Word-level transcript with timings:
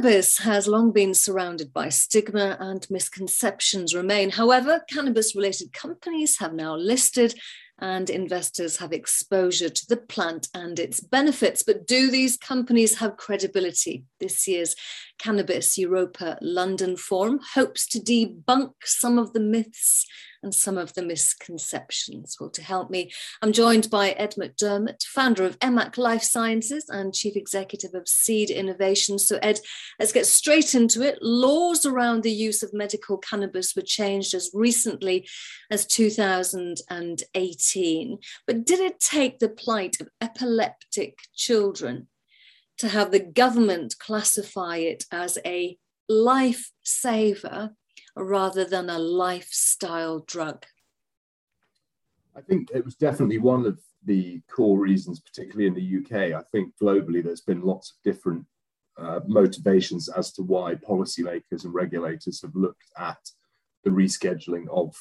Cannabis 0.00 0.38
has 0.38 0.66
long 0.66 0.92
been 0.92 1.12
surrounded 1.12 1.74
by 1.74 1.90
stigma 1.90 2.56
and 2.58 2.86
misconceptions 2.88 3.94
remain. 3.94 4.30
However, 4.30 4.82
cannabis 4.88 5.36
related 5.36 5.74
companies 5.74 6.38
have 6.38 6.54
now 6.54 6.74
listed 6.74 7.34
and 7.80 8.08
investors 8.08 8.78
have 8.78 8.94
exposure 8.94 9.68
to 9.68 9.86
the 9.90 9.98
plant 9.98 10.48
and 10.54 10.78
its 10.78 11.00
benefits. 11.00 11.62
But 11.62 11.86
do 11.86 12.10
these 12.10 12.38
companies 12.38 12.94
have 12.94 13.18
credibility? 13.18 14.04
This 14.20 14.48
year's 14.48 14.74
Cannabis 15.20 15.76
Europa 15.76 16.38
London 16.40 16.96
Forum 16.96 17.40
hopes 17.54 17.86
to 17.88 18.00
debunk 18.00 18.72
some 18.84 19.18
of 19.18 19.34
the 19.34 19.40
myths 19.40 20.06
and 20.42 20.54
some 20.54 20.78
of 20.78 20.94
the 20.94 21.02
misconceptions. 21.02 22.38
Well, 22.40 22.48
to 22.50 22.62
help 22.62 22.88
me, 22.88 23.12
I'm 23.42 23.52
joined 23.52 23.90
by 23.90 24.12
Ed 24.12 24.36
McDermott, 24.38 25.04
founder 25.04 25.44
of 25.44 25.58
EMMAC 25.58 25.98
Life 25.98 26.22
Sciences 26.22 26.86
and 26.88 27.12
chief 27.12 27.36
executive 27.36 27.92
of 27.94 28.08
Seed 28.08 28.48
Innovation. 28.48 29.18
So, 29.18 29.38
Ed, 29.42 29.60
let's 29.98 30.12
get 30.12 30.24
straight 30.24 30.74
into 30.74 31.02
it. 31.02 31.18
Laws 31.20 31.84
around 31.84 32.22
the 32.22 32.32
use 32.32 32.62
of 32.62 32.72
medical 32.72 33.18
cannabis 33.18 33.76
were 33.76 33.82
changed 33.82 34.32
as 34.32 34.50
recently 34.54 35.28
as 35.70 35.86
2018. 35.86 38.18
But 38.46 38.64
did 38.64 38.80
it 38.80 39.00
take 39.00 39.38
the 39.38 39.50
plight 39.50 40.00
of 40.00 40.08
epileptic 40.22 41.18
children 41.34 42.08
to 42.80 42.88
have 42.88 43.10
the 43.10 43.20
government 43.20 43.94
classify 43.98 44.76
it 44.76 45.04
as 45.12 45.38
a 45.44 45.76
lifesaver 46.10 47.70
rather 48.16 48.64
than 48.64 48.88
a 48.88 48.98
lifestyle 48.98 50.20
drug? 50.20 50.64
I 52.34 52.40
think 52.40 52.70
it 52.72 52.84
was 52.84 52.94
definitely 52.94 53.38
one 53.38 53.66
of 53.66 53.78
the 54.06 54.40
core 54.50 54.78
reasons, 54.78 55.20
particularly 55.20 55.66
in 55.66 55.74
the 55.74 55.98
UK. 55.98 56.32
I 56.32 56.42
think 56.50 56.72
globally 56.82 57.22
there's 57.22 57.42
been 57.42 57.60
lots 57.60 57.90
of 57.90 57.96
different 58.02 58.46
uh, 58.98 59.20
motivations 59.26 60.08
as 60.08 60.32
to 60.32 60.42
why 60.42 60.74
policymakers 60.74 61.64
and 61.64 61.74
regulators 61.74 62.40
have 62.40 62.54
looked 62.54 62.90
at 62.96 63.18
the 63.84 63.90
rescheduling 63.90 64.68
of 64.70 64.94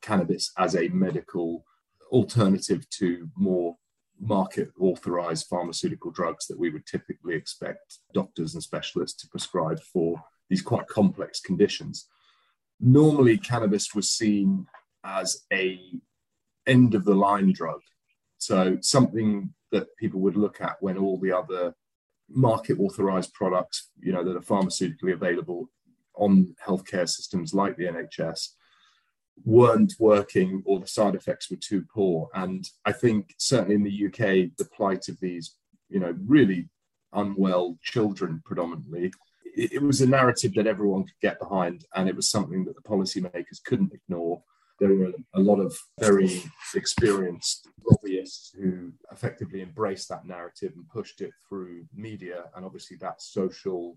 cannabis 0.00 0.50
as 0.56 0.76
a 0.76 0.88
medical 0.88 1.64
alternative 2.10 2.88
to 2.90 3.28
more 3.36 3.76
market 4.20 4.70
authorized 4.80 5.46
pharmaceutical 5.46 6.10
drugs 6.10 6.46
that 6.46 6.58
we 6.58 6.70
would 6.70 6.86
typically 6.86 7.34
expect 7.34 7.98
doctors 8.14 8.54
and 8.54 8.62
specialists 8.62 9.20
to 9.22 9.28
prescribe 9.28 9.80
for 9.80 10.22
these 10.48 10.62
quite 10.62 10.86
complex 10.86 11.40
conditions. 11.40 12.08
Normally 12.80 13.38
cannabis 13.38 13.94
was 13.94 14.10
seen 14.10 14.66
as 15.04 15.44
a 15.52 15.80
end 16.66 16.94
of 16.94 17.04
the 17.04 17.14
line 17.14 17.52
drug. 17.52 17.80
So 18.38 18.78
something 18.80 19.54
that 19.72 19.96
people 19.96 20.20
would 20.20 20.36
look 20.36 20.60
at 20.60 20.76
when 20.80 20.98
all 20.98 21.18
the 21.18 21.32
other 21.32 21.74
market 22.28 22.78
authorized 22.80 23.32
products 23.34 23.90
you 24.00 24.12
know 24.12 24.24
that 24.24 24.36
are 24.36 24.40
pharmaceutically 24.40 25.12
available 25.12 25.70
on 26.14 26.54
healthcare 26.64 27.08
systems 27.08 27.54
like 27.54 27.76
the 27.76 27.84
nhs 27.84 28.48
weren't 29.44 29.94
working 29.98 30.62
or 30.64 30.80
the 30.80 30.86
side 30.86 31.14
effects 31.14 31.50
were 31.50 31.56
too 31.56 31.84
poor 31.92 32.28
and 32.34 32.70
i 32.84 32.92
think 32.92 33.34
certainly 33.38 33.74
in 33.74 33.82
the 33.82 34.06
uk 34.06 34.18
the 34.18 34.68
plight 34.74 35.08
of 35.08 35.20
these 35.20 35.54
you 35.88 36.00
know 36.00 36.14
really 36.26 36.68
unwell 37.12 37.78
children 37.82 38.42
predominantly 38.44 39.10
it, 39.56 39.72
it 39.72 39.82
was 39.82 40.00
a 40.00 40.06
narrative 40.06 40.54
that 40.54 40.66
everyone 40.66 41.04
could 41.04 41.20
get 41.20 41.40
behind, 41.40 41.86
and 41.94 42.08
it 42.08 42.14
was 42.14 42.30
something 42.30 42.64
that 42.64 42.76
the 42.76 42.82
policymakers 42.82 43.62
couldn't 43.64 43.92
ignore. 43.92 44.42
There 44.78 44.94
were 44.94 45.12
a 45.34 45.40
lot 45.40 45.58
of 45.58 45.76
very 45.98 46.42
experienced 46.74 47.68
lobbyists 47.90 48.52
who 48.54 48.92
effectively 49.10 49.62
embraced 49.62 50.08
that 50.10 50.26
narrative 50.26 50.72
and 50.76 50.88
pushed 50.88 51.22
it 51.22 51.32
through 51.48 51.86
media, 51.94 52.44
and 52.54 52.64
obviously 52.64 52.98
that 52.98 53.22
social 53.22 53.96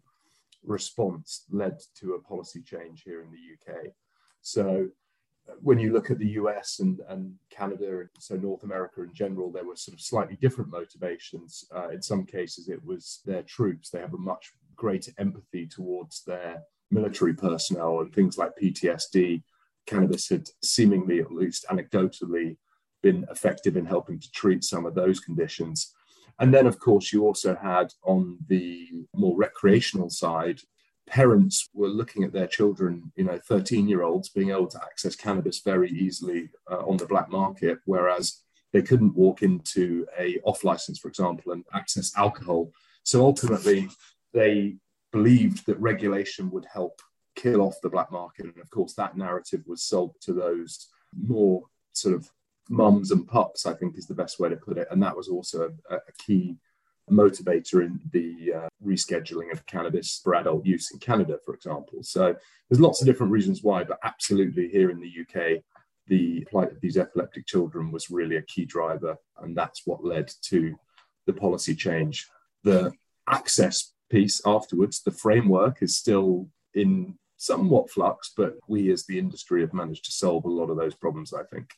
response 0.63 1.45
led 1.51 1.79
to 1.99 2.13
a 2.13 2.21
policy 2.21 2.61
change 2.61 3.03
here 3.03 3.21
in 3.21 3.29
the 3.31 3.73
UK. 3.73 3.91
So 4.41 4.87
when 5.61 5.79
you 5.79 5.93
look 5.93 6.11
at 6.11 6.19
the 6.19 6.31
US 6.31 6.79
and, 6.79 6.99
and 7.07 7.33
Canada, 7.49 8.05
so 8.19 8.35
North 8.35 8.63
America 8.63 9.01
in 9.03 9.13
general, 9.13 9.51
there 9.51 9.65
were 9.65 9.75
sort 9.75 9.95
of 9.95 10.01
slightly 10.01 10.37
different 10.41 10.71
motivations. 10.71 11.65
Uh, 11.75 11.89
in 11.89 12.01
some 12.01 12.25
cases, 12.25 12.69
it 12.69 12.83
was 12.83 13.21
their 13.25 13.43
troops. 13.43 13.89
They 13.89 13.99
have 13.99 14.13
a 14.13 14.17
much 14.17 14.51
greater 14.75 15.11
empathy 15.17 15.67
towards 15.67 16.23
their 16.23 16.63
military 16.91 17.33
personnel 17.33 17.99
and 17.99 18.13
things 18.13 18.37
like 18.37 18.51
PTSD. 18.61 19.43
Cannabis 19.85 20.29
had 20.29 20.47
seemingly, 20.63 21.19
at 21.19 21.31
least 21.31 21.65
anecdotally, 21.69 22.57
been 23.01 23.25
effective 23.29 23.77
in 23.77 23.85
helping 23.85 24.19
to 24.19 24.31
treat 24.31 24.63
some 24.63 24.85
of 24.85 24.95
those 24.95 25.19
conditions. 25.19 25.93
And 26.39 26.53
then, 26.53 26.67
of 26.67 26.79
course, 26.79 27.11
you 27.11 27.25
also 27.25 27.55
had 27.55 27.93
on 28.03 28.37
the 28.47 28.87
more 29.13 29.35
recreational 29.35 30.09
side, 30.09 30.61
parents 31.09 31.69
were 31.73 31.87
looking 31.87 32.23
at 32.23 32.31
their 32.31 32.47
children, 32.47 33.11
you 33.15 33.23
know, 33.23 33.39
13 33.47 33.87
year 33.87 34.03
olds 34.03 34.29
being 34.29 34.51
able 34.51 34.67
to 34.67 34.83
access 34.83 35.15
cannabis 35.15 35.59
very 35.59 35.89
easily 35.89 36.49
uh, 36.71 36.85
on 36.85 36.97
the 36.97 37.05
black 37.05 37.29
market, 37.29 37.79
whereas 37.85 38.41
they 38.71 38.81
couldn't 38.81 39.15
walk 39.15 39.41
into 39.41 40.05
a 40.17 40.39
off 40.43 40.63
license, 40.63 40.99
for 40.99 41.07
example, 41.07 41.51
and 41.51 41.65
access 41.73 42.11
alcohol. 42.15 42.71
So 43.03 43.21
ultimately, 43.21 43.89
they 44.33 44.75
believed 45.11 45.65
that 45.65 45.79
regulation 45.79 46.51
would 46.51 46.65
help 46.71 47.01
kill 47.35 47.61
off 47.61 47.81
the 47.81 47.89
black 47.89 48.11
market. 48.11 48.45
And 48.45 48.59
of 48.59 48.69
course, 48.69 48.93
that 48.93 49.17
narrative 49.17 49.63
was 49.65 49.83
sold 49.83 50.15
to 50.21 50.33
those 50.33 50.87
more 51.17 51.63
sort 51.93 52.13
of 52.13 52.29
mums 52.69 53.11
and 53.11 53.27
pups, 53.27 53.65
I 53.65 53.73
think 53.73 53.97
is 53.97 54.05
the 54.05 54.13
best 54.13 54.39
way 54.39 54.49
to 54.49 54.55
put 54.55 54.77
it. 54.77 54.87
And 54.91 55.01
that 55.01 55.17
was 55.17 55.27
also 55.27 55.71
a, 55.89 55.95
a 55.95 56.11
key 56.19 56.57
motivator 57.11 57.85
in 57.85 57.99
the 58.11 58.53
uh, 58.53 58.69
rescheduling 58.85 59.51
of 59.51 59.65
cannabis 59.65 60.19
for 60.23 60.35
adult 60.35 60.65
use 60.65 60.91
in 60.91 60.99
Canada, 60.99 61.37
for 61.45 61.53
example. 61.53 61.99
So 62.01 62.35
there's 62.69 62.79
lots 62.79 63.01
of 63.01 63.07
different 63.07 63.31
reasons 63.31 63.63
why, 63.63 63.83
but 63.83 63.99
absolutely 64.03 64.67
here 64.69 64.89
in 64.89 64.99
the 64.99 65.11
UK, 65.21 65.61
the 66.07 66.45
plight 66.49 66.71
of 66.71 66.81
these 66.81 66.97
epileptic 66.97 67.45
children 67.45 67.91
was 67.91 68.09
really 68.09 68.37
a 68.37 68.41
key 68.41 68.65
driver. 68.65 69.15
And 69.41 69.55
that's 69.55 69.83
what 69.85 70.03
led 70.03 70.31
to 70.43 70.75
the 71.25 71.33
policy 71.33 71.75
change. 71.75 72.27
The 72.63 72.91
access 73.27 73.93
piece 74.09 74.41
afterwards, 74.45 75.01
the 75.01 75.11
framework 75.11 75.81
is 75.81 75.97
still 75.97 76.47
in 76.73 77.17
somewhat 77.37 77.89
flux, 77.89 78.33
but 78.35 78.55
we 78.67 78.91
as 78.91 79.05
the 79.05 79.17
industry 79.17 79.61
have 79.61 79.73
managed 79.73 80.05
to 80.05 80.11
solve 80.11 80.45
a 80.45 80.49
lot 80.49 80.69
of 80.69 80.77
those 80.77 80.95
problems, 80.95 81.33
I 81.33 81.43
think. 81.43 81.69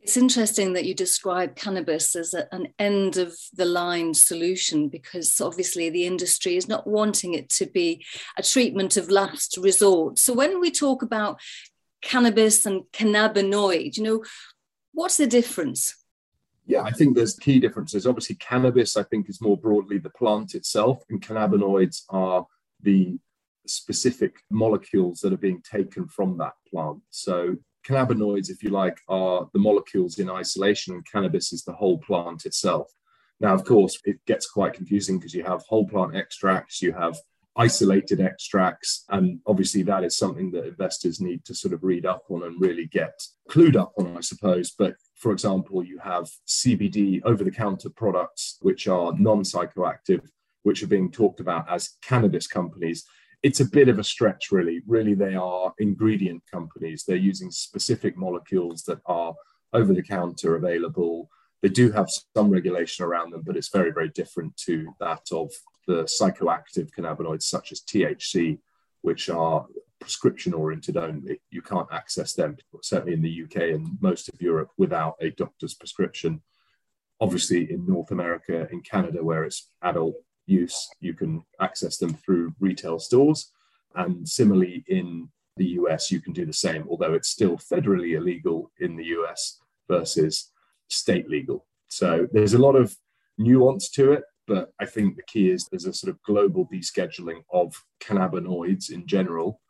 It's 0.00 0.16
interesting 0.16 0.74
that 0.74 0.84
you 0.84 0.94
describe 0.94 1.56
cannabis 1.56 2.14
as 2.14 2.32
a, 2.32 2.46
an 2.54 2.68
end 2.78 3.16
of 3.16 3.36
the 3.54 3.64
line 3.64 4.14
solution 4.14 4.88
because 4.88 5.40
obviously 5.40 5.90
the 5.90 6.06
industry 6.06 6.56
is 6.56 6.68
not 6.68 6.86
wanting 6.86 7.34
it 7.34 7.48
to 7.50 7.66
be 7.66 8.04
a 8.36 8.42
treatment 8.42 8.96
of 8.96 9.10
last 9.10 9.56
resort. 9.56 10.18
So 10.18 10.32
when 10.32 10.60
we 10.60 10.70
talk 10.70 11.02
about 11.02 11.40
cannabis 12.02 12.64
and 12.66 12.82
cannabinoid, 12.92 13.96
you 13.96 14.02
know, 14.04 14.24
what's 14.92 15.16
the 15.16 15.26
difference? 15.26 15.94
Yeah, 16.66 16.82
I 16.82 16.90
think 16.90 17.14
there's 17.14 17.34
key 17.34 17.60
differences. 17.60 18.06
Obviously, 18.06 18.36
cannabis, 18.36 18.96
I 18.96 19.04
think, 19.04 19.28
is 19.28 19.40
more 19.40 19.56
broadly 19.56 19.98
the 19.98 20.10
plant 20.10 20.54
itself, 20.54 21.04
and 21.08 21.22
cannabinoids 21.22 22.02
are 22.08 22.46
the 22.82 23.18
specific 23.66 24.36
molecules 24.50 25.20
that 25.20 25.32
are 25.32 25.38
being 25.38 25.62
taken 25.62 26.08
from 26.08 26.38
that 26.38 26.54
plant. 26.68 27.02
So, 27.10 27.56
cannabinoids, 27.86 28.50
if 28.50 28.62
you 28.62 28.70
like, 28.70 28.98
are 29.08 29.48
the 29.52 29.58
molecules 29.58 30.18
in 30.18 30.30
isolation, 30.30 30.94
and 30.94 31.06
cannabis 31.10 31.52
is 31.52 31.64
the 31.64 31.72
whole 31.72 31.98
plant 31.98 32.46
itself. 32.46 32.90
Now, 33.40 33.54
of 33.54 33.64
course, 33.64 33.98
it 34.04 34.24
gets 34.26 34.50
quite 34.50 34.72
confusing 34.72 35.18
because 35.18 35.34
you 35.34 35.44
have 35.44 35.62
whole 35.68 35.86
plant 35.86 36.16
extracts, 36.16 36.80
you 36.80 36.92
have 36.92 37.16
isolated 37.56 38.20
extracts, 38.20 39.04
and 39.08 39.40
obviously 39.46 39.82
that 39.82 40.04
is 40.04 40.16
something 40.16 40.50
that 40.50 40.66
investors 40.66 41.20
need 41.20 41.44
to 41.44 41.54
sort 41.54 41.72
of 41.72 41.82
read 41.82 42.04
up 42.04 42.24
on 42.30 42.42
and 42.42 42.60
really 42.60 42.86
get 42.86 43.22
clued 43.50 43.76
up 43.76 43.92
on, 43.98 44.16
I 44.16 44.20
suppose. 44.20 44.72
But 44.78 44.94
for 45.14 45.32
example, 45.32 45.82
you 45.82 45.98
have 45.98 46.28
CBD 46.46 47.22
over 47.24 47.44
the 47.44 47.50
counter 47.50 47.88
products, 47.88 48.58
which 48.60 48.88
are 48.88 49.14
non 49.18 49.42
psychoactive, 49.42 50.28
which 50.62 50.82
are 50.82 50.88
being 50.88 51.10
talked 51.10 51.40
about 51.40 51.70
as 51.70 51.94
cannabis 52.02 52.46
companies. 52.46 53.04
It's 53.42 53.60
a 53.60 53.68
bit 53.68 53.88
of 53.88 53.98
a 53.98 54.04
stretch, 54.04 54.50
really. 54.50 54.82
Really, 54.86 55.14
they 55.14 55.34
are 55.34 55.72
ingredient 55.78 56.42
companies. 56.50 57.04
They're 57.04 57.16
using 57.16 57.50
specific 57.50 58.16
molecules 58.16 58.82
that 58.84 59.00
are 59.06 59.34
over 59.72 59.92
the 59.92 60.02
counter 60.02 60.56
available. 60.56 61.28
They 61.62 61.68
do 61.68 61.92
have 61.92 62.08
some 62.36 62.50
regulation 62.50 63.04
around 63.04 63.32
them, 63.32 63.42
but 63.44 63.56
it's 63.56 63.70
very, 63.70 63.92
very 63.92 64.08
different 64.08 64.56
to 64.66 64.88
that 65.00 65.22
of 65.32 65.50
the 65.86 66.04
psychoactive 66.04 66.90
cannabinoids 66.96 67.44
such 67.44 67.72
as 67.72 67.82
THC, 67.82 68.58
which 69.02 69.28
are 69.28 69.66
prescription 70.00 70.52
oriented 70.52 70.96
only. 70.96 71.40
You 71.50 71.62
can't 71.62 71.88
access 71.92 72.34
them, 72.34 72.56
certainly 72.82 73.14
in 73.14 73.22
the 73.22 73.44
UK 73.44 73.74
and 73.74 73.98
most 74.00 74.28
of 74.28 74.40
Europe, 74.40 74.70
without 74.76 75.14
a 75.20 75.30
doctor's 75.30 75.74
prescription. 75.74 76.42
Obviously, 77.20 77.70
in 77.70 77.86
North 77.86 78.10
America, 78.10 78.68
in 78.70 78.82
Canada, 78.82 79.24
where 79.24 79.44
it's 79.44 79.70
adult 79.82 80.16
use, 80.46 80.88
you 81.00 81.14
can 81.14 81.44
access 81.60 81.98
them 81.98 82.14
through 82.14 82.54
retail 82.60 82.98
stores. 82.98 83.52
And 83.94 84.28
similarly, 84.28 84.84
in 84.88 85.28
the 85.56 85.66
US, 85.80 86.10
you 86.10 86.20
can 86.20 86.32
do 86.32 86.46
the 86.46 86.52
same, 86.52 86.86
although 86.88 87.14
it's 87.14 87.28
still 87.28 87.56
federally 87.56 88.16
illegal 88.16 88.70
in 88.78 88.96
the 88.96 89.04
US 89.04 89.58
versus 89.88 90.52
state 90.88 91.28
legal. 91.28 91.66
So 91.88 92.28
there's 92.32 92.54
a 92.54 92.58
lot 92.58 92.76
of 92.76 92.96
nuance 93.38 93.90
to 93.90 94.12
it. 94.12 94.24
But 94.46 94.72
I 94.80 94.86
think 94.86 95.16
the 95.16 95.24
key 95.24 95.50
is 95.50 95.66
there's 95.66 95.86
a 95.86 95.92
sort 95.92 96.10
of 96.10 96.22
global 96.22 96.68
descheduling 96.72 97.42
of 97.52 97.74
cannabinoids 98.00 98.90
in 98.90 99.06
general, 99.06 99.60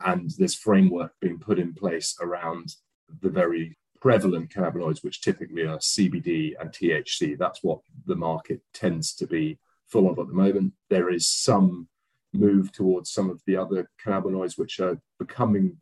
and 0.00 0.30
this 0.38 0.56
framework 0.56 1.12
being 1.20 1.38
put 1.38 1.58
in 1.58 1.72
place 1.72 2.16
around 2.20 2.74
the 3.20 3.28
very 3.28 3.78
prevalent 4.00 4.50
cannabinoids, 4.50 5.04
which 5.04 5.22
typically 5.22 5.62
are 5.62 5.78
CBD 5.78 6.54
and 6.60 6.70
THC. 6.70 7.38
That's 7.38 7.62
what 7.62 7.80
the 8.06 8.16
market 8.16 8.60
tends 8.72 9.14
to 9.14 9.26
be 9.26 9.58
full 9.94 10.10
of 10.10 10.18
at 10.18 10.26
the 10.26 10.34
moment. 10.34 10.72
There 10.90 11.08
is 11.08 11.24
some 11.28 11.86
move 12.32 12.72
towards 12.72 13.12
some 13.12 13.30
of 13.30 13.40
the 13.46 13.56
other 13.56 13.88
cannabinoids 14.04 14.58
which 14.58 14.80
are 14.80 14.98
becoming 15.20 15.76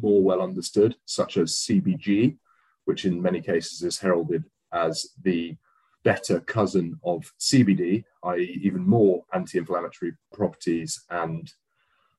more 0.00 0.22
well 0.22 0.40
understood, 0.40 0.94
such 1.04 1.36
as 1.36 1.56
CBG, 1.56 2.36
which 2.84 3.04
in 3.06 3.20
many 3.20 3.40
cases 3.40 3.82
is 3.82 3.98
heralded 3.98 4.44
as 4.72 5.08
the 5.24 5.56
better 6.04 6.38
cousin 6.38 7.00
of 7.02 7.32
CBD, 7.40 8.04
i.e., 8.22 8.60
even 8.62 8.86
more 8.86 9.24
anti 9.34 9.58
inflammatory 9.58 10.12
properties 10.32 11.02
and 11.10 11.52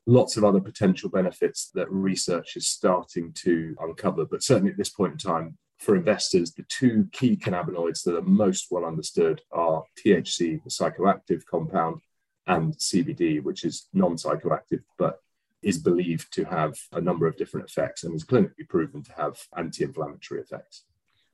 lots 0.05 0.35
of 0.35 0.43
other 0.43 0.59
potential 0.59 1.09
benefits 1.09 1.71
that 1.73 1.89
research 1.89 2.57
is 2.57 2.67
starting 2.67 3.31
to 3.45 3.73
uncover. 3.79 4.25
But 4.25 4.43
certainly 4.43 4.71
at 4.71 4.77
this 4.77 4.89
point 4.89 5.13
in 5.13 5.17
time, 5.17 5.57
for 5.81 5.95
investors, 5.95 6.53
the 6.53 6.63
two 6.69 7.09
key 7.11 7.35
cannabinoids 7.35 8.03
that 8.03 8.15
are 8.15 8.21
most 8.21 8.67
well 8.69 8.85
understood 8.85 9.41
are 9.51 9.83
THC, 9.97 10.63
the 10.63 10.69
psychoactive 10.69 11.43
compound, 11.45 12.01
and 12.45 12.77
CBD, 12.77 13.43
which 13.43 13.65
is 13.65 13.87
non 13.91 14.15
psychoactive 14.15 14.83
but 14.97 15.21
is 15.63 15.79
believed 15.79 16.31
to 16.33 16.43
have 16.43 16.75
a 16.91 17.01
number 17.01 17.27
of 17.27 17.35
different 17.35 17.67
effects 17.67 18.03
and 18.03 18.15
is 18.15 18.23
clinically 18.23 18.67
proven 18.69 19.03
to 19.03 19.11
have 19.13 19.37
anti 19.57 19.83
inflammatory 19.83 20.41
effects. 20.41 20.83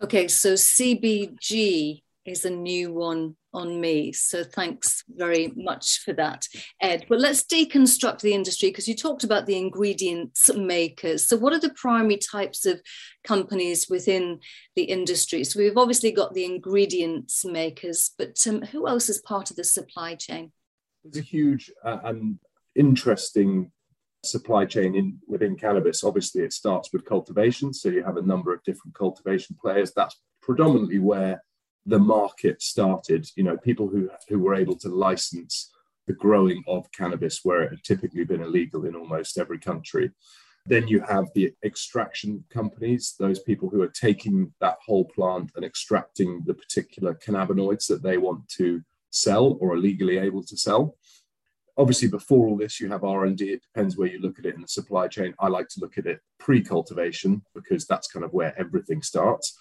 Okay, 0.01 0.27
so 0.27 0.53
CBG 0.53 2.03
is 2.27 2.43
a 2.43 2.49
new 2.49 2.93
one 2.93 3.35
on 3.53 3.79
me. 3.79 4.11
So 4.11 4.43
thanks 4.43 5.03
very 5.09 5.53
much 5.55 6.01
for 6.03 6.13
that, 6.13 6.45
Ed. 6.81 7.05
But 7.07 7.19
let's 7.19 7.43
deconstruct 7.43 8.19
the 8.19 8.33
industry 8.33 8.69
because 8.69 8.87
you 8.87 8.95
talked 8.95 9.23
about 9.23 9.45
the 9.45 9.57
ingredients 9.57 10.53
makers. 10.53 11.27
So, 11.27 11.37
what 11.37 11.53
are 11.53 11.59
the 11.59 11.73
primary 11.73 12.17
types 12.17 12.65
of 12.65 12.81
companies 13.23 13.87
within 13.89 14.39
the 14.75 14.83
industry? 14.83 15.43
So, 15.45 15.59
we've 15.59 15.77
obviously 15.77 16.11
got 16.11 16.33
the 16.33 16.45
ingredients 16.45 17.45
makers, 17.45 18.11
but 18.17 18.37
um, 18.45 18.61
who 18.61 18.87
else 18.87 19.09
is 19.09 19.21
part 19.21 19.49
of 19.49 19.55
the 19.55 19.63
supply 19.63 20.15
chain? 20.15 20.51
There's 21.03 21.23
a 21.23 21.27
huge 21.27 21.71
uh, 21.83 21.99
and 22.03 22.37
interesting 22.75 23.71
supply 24.25 24.65
chain 24.65 24.93
in 24.93 25.19
within 25.27 25.55
cannabis. 25.55 26.03
Obviously, 26.03 26.43
it 26.43 26.51
starts 26.51 26.91
with 26.91 27.05
cultivation. 27.05 27.73
So, 27.73 27.89
you 27.89 28.03
have 28.03 28.17
a 28.17 28.21
number 28.21 28.53
of 28.53 28.61
different 28.63 28.93
cultivation 28.95 29.55
players. 29.59 29.93
That's 29.95 30.19
predominantly 30.41 30.99
where 30.99 31.41
the 31.87 31.99
market 31.99 32.61
started. 32.61 33.27
You 33.35 33.43
know, 33.43 33.57
people 33.57 33.87
who 33.87 34.09
who 34.29 34.39
were 34.39 34.55
able 34.55 34.75
to 34.77 34.89
license 34.89 35.71
the 36.05 36.13
growing 36.13 36.63
of 36.67 36.91
cannabis 36.91 37.41
where 37.43 37.63
it 37.63 37.69
had 37.69 37.83
typically 37.83 38.23
been 38.23 38.41
illegal 38.41 38.85
in 38.85 38.95
almost 38.95 39.37
every 39.37 39.59
country. 39.59 40.11
Then 40.65 40.87
you 40.87 41.01
have 41.01 41.27
the 41.33 41.53
extraction 41.63 42.43
companies, 42.49 43.15
those 43.17 43.39
people 43.39 43.69
who 43.69 43.81
are 43.81 43.87
taking 43.87 44.53
that 44.59 44.77
whole 44.85 45.05
plant 45.05 45.51
and 45.55 45.63
extracting 45.63 46.43
the 46.45 46.53
particular 46.53 47.13
cannabinoids 47.13 47.87
that 47.87 48.03
they 48.03 48.17
want 48.17 48.47
to 48.57 48.81
sell 49.09 49.57
or 49.61 49.73
are 49.73 49.77
legally 49.77 50.17
able 50.17 50.43
to 50.43 50.57
sell. 50.57 50.97
Obviously, 51.77 52.07
before 52.07 52.47
all 52.47 52.57
this, 52.57 52.79
you 52.79 52.89
have 52.89 53.03
R&D. 53.03 53.45
It 53.45 53.61
depends 53.61 53.95
where 53.95 54.07
you 54.07 54.19
look 54.19 54.39
at 54.39 54.45
it 54.45 54.55
in 54.55 54.61
the 54.61 54.67
supply 54.67 55.07
chain. 55.07 55.33
I 55.39 55.47
like 55.47 55.69
to 55.69 55.79
look 55.79 55.97
at 55.97 56.07
it 56.07 56.19
pre-cultivation 56.39 57.43
because 57.53 57.85
that's 57.85 58.07
kind 58.07 58.25
of 58.25 58.33
where 58.33 58.59
everything 58.59 59.01
starts. 59.01 59.57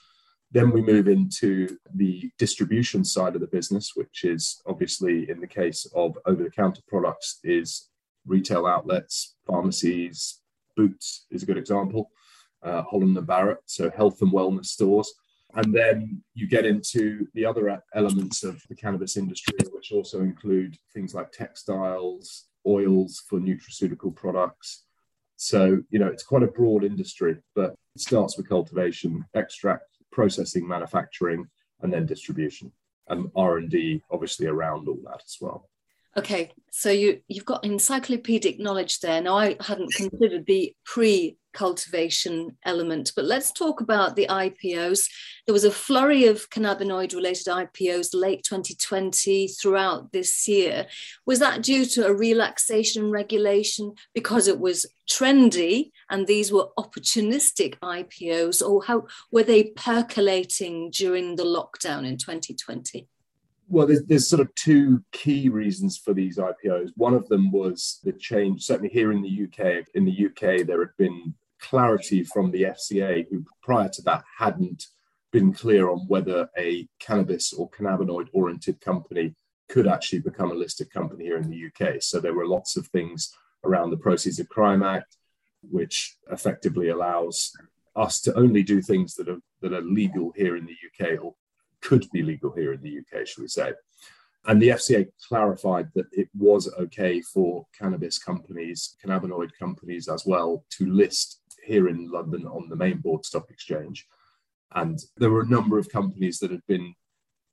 Then 0.53 0.71
we 0.71 0.81
move 0.81 1.09
into 1.09 1.77
the 1.95 2.31
distribution 2.39 3.05
side 3.05 3.35
of 3.35 3.41
the 3.41 3.47
business, 3.49 3.93
which 3.95 4.25
is 4.25 4.63
obviously 4.67 5.29
in 5.29 5.41
the 5.41 5.47
case 5.47 5.87
of 5.95 6.17
over 6.25 6.43
the 6.43 6.51
counter 6.51 6.83
products, 6.87 7.41
is 7.43 7.89
retail 8.27 8.67
outlets, 8.67 9.37
pharmacies, 9.47 10.41
Boots 10.77 11.27
is 11.31 11.43
a 11.43 11.47
good 11.47 11.57
example, 11.57 12.11
uh, 12.63 12.83
Holland 12.83 13.17
and 13.17 13.27
Barrett, 13.27 13.59
so 13.65 13.91
health 13.91 14.21
and 14.21 14.31
wellness 14.31 14.67
stores. 14.67 15.11
And 15.55 15.75
then 15.75 16.23
you 16.35 16.47
get 16.47 16.67
into 16.67 17.27
the 17.33 17.47
other 17.47 17.83
elements 17.95 18.45
of 18.45 18.63
the 18.69 18.75
cannabis 18.75 19.17
industry, 19.17 19.57
which 19.73 19.91
also 19.91 20.21
include 20.21 20.77
things 20.93 21.15
like 21.15 21.33
textiles, 21.33 22.45
oils 22.67 23.23
for 23.29 23.41
nutraceutical 23.41 24.15
products. 24.15 24.85
So, 25.37 25.83
you 25.89 25.99
know, 25.99 26.09
it's 26.09 26.25
quite 26.25 26.43
a 26.43 26.49
broad 26.49 26.85
industry, 26.85 27.39
but 27.55 27.75
it 27.95 28.01
starts 28.01 28.37
with 28.37 28.49
cultivation, 28.49 29.25
extract, 29.35 29.96
processing, 30.13 30.67
manufacturing, 30.67 31.47
and 31.83 31.93
then 31.93 32.07
distribution, 32.07 32.73
and 33.09 33.31
R 33.37 33.59
and 33.59 33.71
D 33.71 34.03
obviously 34.11 34.47
around 34.47 34.89
all 34.89 34.99
that 35.05 35.23
as 35.25 35.37
well. 35.41 35.69
Okay, 36.17 36.53
so 36.71 36.91
you 36.91 37.21
you've 37.29 37.45
got 37.45 37.65
encyclopedic 37.65 38.59
knowledge 38.59 39.01
there. 39.01 39.21
Now 39.21 39.37
I 39.37 39.57
hadn't 39.61 39.93
considered 39.93 40.47
the 40.47 40.75
pre 40.85 41.37
cultivation 41.57 42.57
element. 42.65 43.13
But 43.17 43.25
let's 43.25 43.51
talk 43.51 43.81
about 43.81 44.15
the 44.15 44.27
IPOs. 44.29 45.09
There 45.47 45.53
was 45.53 45.65
a 45.65 45.71
flurry 45.71 46.27
of 46.27 46.51
cannabinoid 46.51 47.15
related 47.15 47.47
IPOs 47.47 48.11
late 48.13 48.45
2020 48.45 49.49
throughout 49.49 50.13
this 50.13 50.47
year. 50.47 50.87
Was 51.25 51.39
that 51.39 51.63
due 51.63 51.87
to 51.87 52.07
a 52.07 52.15
relaxation 52.15 53.11
regulation 53.11 53.95
because 54.15 54.47
it 54.49 54.61
was 54.61 54.87
trendy 55.11 55.91
and 56.11 56.27
these 56.27 56.53
were 56.53 56.69
opportunistic 56.79 57.79
IPOs, 57.79 58.67
or 58.67 58.85
how 58.85 59.07
were 59.33 59.43
they 59.43 59.65
percolating 59.65 60.91
during 60.91 61.37
the 61.37 61.45
lockdown 61.45 62.07
in 62.07 62.19
2020? 62.19 63.09
Well, 63.69 63.87
there's, 63.87 64.05
there's, 64.05 64.29
sort 64.29 64.41
of 64.41 64.55
two 64.55 65.03
key 65.11 65.49
reasons 65.49 65.99
for 65.99 66.15
these 66.15 66.39
IPOs. 66.39 66.91
One 66.97 67.15
of 67.15 67.29
them 67.29 67.51
was 67.51 67.99
the 68.05 68.13
change, 68.13 68.63
certainly 68.63 68.91
here 68.91 69.11
in 69.11 69.23
the 69.23 69.45
UK. 69.45 69.87
In 69.95 70.05
the 70.05 70.27
UK, 70.27 70.67
there 70.67 70.79
had 70.79 70.97
been 70.99 71.35
clarity 71.69 72.23
from 72.25 72.51
the 72.51 72.63
FCA, 72.63 73.27
who 73.31 73.45
prior 73.63 73.89
to 73.89 74.03
that 74.03 74.25
hadn't 74.39 74.85
been 75.33 75.53
clear 75.53 75.91
on 75.91 75.99
whether 76.09 76.49
a 76.57 76.89
cannabis 77.01 77.53
or 77.53 77.71
cannabinoid 77.71 78.29
oriented 78.33 78.81
company 78.81 79.35
could 79.69 79.87
actually 79.87 80.21
become 80.21 80.51
a 80.51 80.55
listed 80.55 80.93
company 80.93 81.25
here 81.25 81.39
in 81.39 81.51
the 81.51 81.67
UK. 81.67 82.01
So 82.01 82.21
there 82.21 82.35
were 82.35 82.47
lots 82.47 82.77
of 82.77 82.87
things 82.89 83.35
around 83.65 83.91
the 83.91 83.97
Proceeds 83.97 84.39
of 84.39 84.49
Crime 84.49 84.83
Act, 84.83 85.17
which 85.63 86.17
effectively 86.31 86.89
allows 86.89 87.53
us 87.97 88.21
to 88.21 88.35
only 88.35 88.63
do 88.63 88.81
things 88.81 89.15
that 89.15 89.29
are 89.29 89.41
that 89.63 89.73
are 89.73 89.81
legal 89.81 90.33
here 90.37 90.57
in 90.57 90.67
the 90.67 90.77
UK 90.89 91.23
or 91.23 91.35
could 91.81 92.07
be 92.13 92.23
legal 92.23 92.53
here 92.53 92.73
in 92.73 92.83
the 92.83 92.99
UK, 92.99 93.27
shall 93.27 93.43
we 93.43 93.49
say. 93.49 93.73
And 94.47 94.63
the 94.63 94.69
FCA 94.69 95.09
clarified 95.29 95.89
that 95.95 96.07
it 96.13 96.29
was 96.33 96.73
okay 96.79 97.21
for 97.21 97.67
cannabis 97.77 98.19
companies, 98.19 98.97
cannabinoid 99.05 99.51
companies 99.59 100.09
as 100.09 100.25
well, 100.25 100.65
to 100.71 100.87
list 100.87 101.41
here 101.67 101.89
in 101.89 102.11
London 102.11 102.47
on 102.47 102.69
the 102.69 102.77
main 102.77 102.99
board 102.99 103.25
stock 103.25 103.51
exchange. 103.51 104.07
And 104.75 104.99
there 105.17 105.31
were 105.31 105.43
a 105.43 105.49
number 105.49 105.79
of 105.79 105.91
companies 105.91 106.39
that 106.39 106.51
had 106.51 106.67
been 106.67 106.95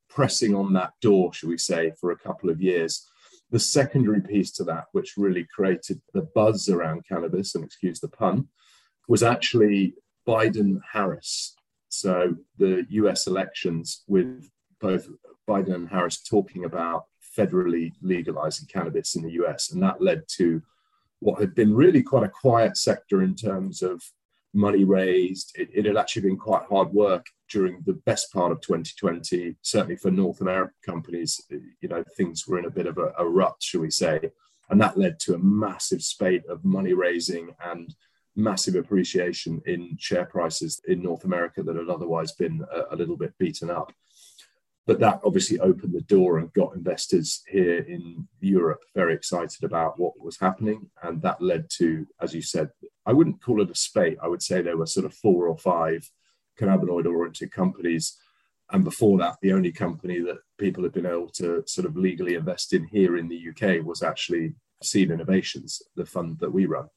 pressing 0.10 0.56
on 0.56 0.74
that 0.74 0.94
door, 1.02 1.34
shall 1.34 1.50
we 1.50 1.58
say, 1.58 1.92
for 2.00 2.12
a 2.12 2.18
couple 2.18 2.50
of 2.50 2.62
years. 2.62 3.08
The 3.52 3.60
secondary 3.60 4.22
piece 4.22 4.52
to 4.54 4.64
that, 4.66 4.86
which 4.92 5.18
really 5.18 5.46
created 5.54 6.02
the 6.14 6.28
buzz 6.36 6.70
around 6.70 7.06
cannabis, 7.08 7.56
and 7.56 7.64
excuse 7.64 8.00
the 8.00 8.08
pun, 8.08 8.48
was 9.08 9.24
actually 9.24 9.96
Biden 10.28 10.80
Harris. 10.92 11.56
So 11.90 12.36
the 12.58 12.86
US 12.90 13.28
elections, 13.28 14.04
with 14.08 14.50
both 14.80 15.08
Biden 15.48 15.76
and 15.76 15.90
Harris 15.90 16.22
talking 16.22 16.66
about 16.66 17.06
federally 17.38 17.92
legalizing 18.02 18.68
cannabis 18.68 19.16
in 19.16 19.24
the 19.24 19.32
US. 19.44 19.72
And 19.72 19.82
that 19.84 20.02
led 20.02 20.24
to 20.38 20.62
what 21.24 21.40
had 21.40 21.56
been 21.56 21.74
really 21.74 22.04
quite 22.04 22.26
a 22.26 22.30
quiet 22.30 22.76
sector 22.76 23.22
in 23.22 23.34
terms 23.34 23.82
of 23.82 24.02
money 24.54 24.84
raised. 24.84 25.54
It, 25.58 25.70
it, 25.74 25.86
had 25.86 25.98
actually 25.98 26.24
been 26.24 26.38
quite 26.38 26.64
hard 26.70 26.94
work 26.94 27.26
during 27.50 27.82
the 27.86 27.94
best 27.94 28.32
part 28.34 28.52
of 28.52 28.62
2020, 28.62 29.56
certainly 29.62 29.96
for 29.96 30.12
North 30.12 30.42
American 30.42 30.76
companies. 30.86 31.42
You 31.82 31.90
know, 31.90 32.04
things 32.16 32.46
were 32.46 32.60
in 32.60 32.66
a 32.66 32.70
bit 32.70 32.88
of 32.88 32.98
a, 32.98 33.14
a 33.18 33.26
rut, 33.26 33.56
shall 33.60 33.82
we 33.82 33.90
say. 33.90 34.20
And 34.70 34.80
that 34.82 34.98
led 34.98 35.20
to 35.22 35.36
a 35.36 35.40
massive 35.40 36.04
spate 36.04 36.46
of 36.48 36.66
money 36.66 36.94
raising 36.94 37.56
and 37.64 37.94
massive 38.36 38.76
appreciation 38.76 39.62
in 39.66 39.96
share 40.00 40.26
prices 40.26 40.82
in 40.88 41.02
North 41.02 41.24
America 41.24 41.64
that 41.64 41.76
had 41.76 41.90
otherwise 41.90 42.32
been 42.34 42.64
a, 42.72 42.96
a 42.96 42.98
little 42.98 43.18
bit 43.18 43.38
beaten 43.38 43.70
up 43.70 43.94
but 44.86 45.00
that 45.00 45.22
obviously 45.24 45.60
opened 45.60 45.94
the 45.94 46.02
door 46.02 46.40
and 46.40 46.52
got 46.54 46.76
investors 46.76 47.42
here 47.48 47.80
in 47.80 48.28
Europe 48.42 48.82
very 48.94 49.14
excited 49.14 49.64
about 49.64 49.98
what 49.98 50.20
was 50.20 50.38
happening. 50.38 50.90
And 51.02 51.22
that 51.22 51.42
led 51.42 51.70
to, 51.78 52.06
as 52.22 52.34
you 52.34 52.42
said, 52.42 52.70
I 53.06 53.14
wouldn't 53.14 53.42
call 53.42 53.62
it 53.62 53.72
a 53.72 53.76
spate. 53.76 54.18
I 54.22 54.28
would 54.28 54.42
say 54.42 54.62
there 54.62 54.78
were 54.78 54.86
sort 54.86 55.06
of 55.06 55.14
four 55.14 55.48
or 55.48 55.58
five 55.58 56.10
cannabinoid 56.60 57.06
oriented 57.06 57.52
companies. 57.52 58.18
And 58.72 58.84
before 58.84 59.18
that, 59.20 59.38
the 59.42 59.54
only 59.54 59.72
company 59.72 60.20
that 60.20 60.40
people 60.58 60.84
had 60.84 60.94
been 60.94 61.06
able 61.06 61.30
to 61.30 61.64
sort 61.66 61.88
of 61.88 61.96
legally 61.96 62.36
invest 62.36 62.74
in 62.74 62.86
here 62.86 63.18
in 63.18 63.30
the 63.30 63.50
UK 63.50 63.86
was 63.86 64.04
actually 64.04 64.54
Seed 64.82 65.12
Innovations, 65.12 65.82
the 65.96 66.06
fund 66.06 66.40
that 66.40 66.52
we 66.52 66.66
run. 66.66 66.90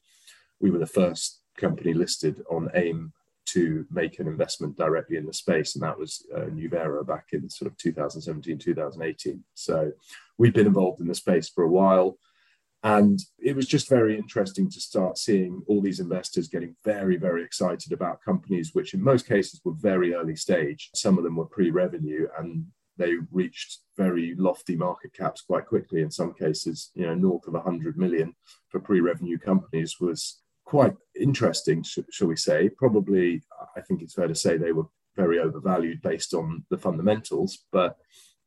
We 0.59 0.71
were 0.71 0.79
the 0.79 0.87
first 0.87 1.39
company 1.55 1.93
listed 1.93 2.43
on 2.49 2.69
AIM 2.73 3.13
to 3.47 3.85
make 3.91 4.19
an 4.19 4.27
investment 4.27 4.77
directly 4.77 5.17
in 5.17 5.25
the 5.25 5.33
space, 5.33 5.75
and 5.75 5.83
that 5.83 5.97
was 5.97 6.25
uh, 6.35 6.41
Nuvera 6.41 7.05
back 7.05 7.27
in 7.33 7.49
sort 7.49 7.71
of 7.71 7.77
2017, 7.77 8.57
2018. 8.57 9.43
So 9.53 9.91
we've 10.37 10.53
been 10.53 10.67
involved 10.67 11.01
in 11.01 11.07
the 11.07 11.15
space 11.15 11.49
for 11.49 11.63
a 11.63 11.69
while. 11.69 12.17
And 12.83 13.19
it 13.39 13.55
was 13.55 13.67
just 13.67 13.89
very 13.89 14.15
interesting 14.15 14.69
to 14.69 14.79
start 14.79 15.17
seeing 15.17 15.63
all 15.67 15.81
these 15.81 15.99
investors 15.99 16.47
getting 16.47 16.75
very, 16.85 17.17
very 17.17 17.43
excited 17.43 17.91
about 17.91 18.21
companies, 18.23 18.71
which 18.73 18.93
in 18.93 19.03
most 19.03 19.27
cases 19.27 19.59
were 19.63 19.73
very 19.73 20.13
early 20.13 20.35
stage. 20.35 20.91
Some 20.93 21.17
of 21.17 21.23
them 21.23 21.35
were 21.35 21.45
pre 21.45 21.71
revenue 21.71 22.27
and 22.37 22.67
they 22.97 23.13
reached 23.31 23.79
very 23.95 24.35
lofty 24.37 24.75
market 24.75 25.13
caps 25.13 25.41
quite 25.41 25.65
quickly. 25.65 26.01
In 26.01 26.11
some 26.11 26.33
cases, 26.33 26.91
you 26.93 27.05
know, 27.05 27.15
north 27.15 27.47
of 27.47 27.53
100 27.53 27.97
million 27.97 28.35
for 28.69 28.79
pre 28.79 28.99
revenue 28.99 29.37
companies 29.37 29.99
was 29.99 30.41
quite 30.65 30.93
interesting, 31.19 31.83
sh- 31.83 31.99
shall 32.11 32.27
we 32.27 32.35
say. 32.35 32.69
Probably, 32.69 33.41
I 33.75 33.81
think 33.81 34.01
it's 34.01 34.13
fair 34.13 34.27
to 34.27 34.35
say 34.35 34.57
they 34.57 34.71
were 34.71 34.87
very 35.15 35.39
overvalued 35.39 36.01
based 36.01 36.33
on 36.33 36.63
the 36.69 36.77
fundamentals, 36.77 37.65
but 37.71 37.97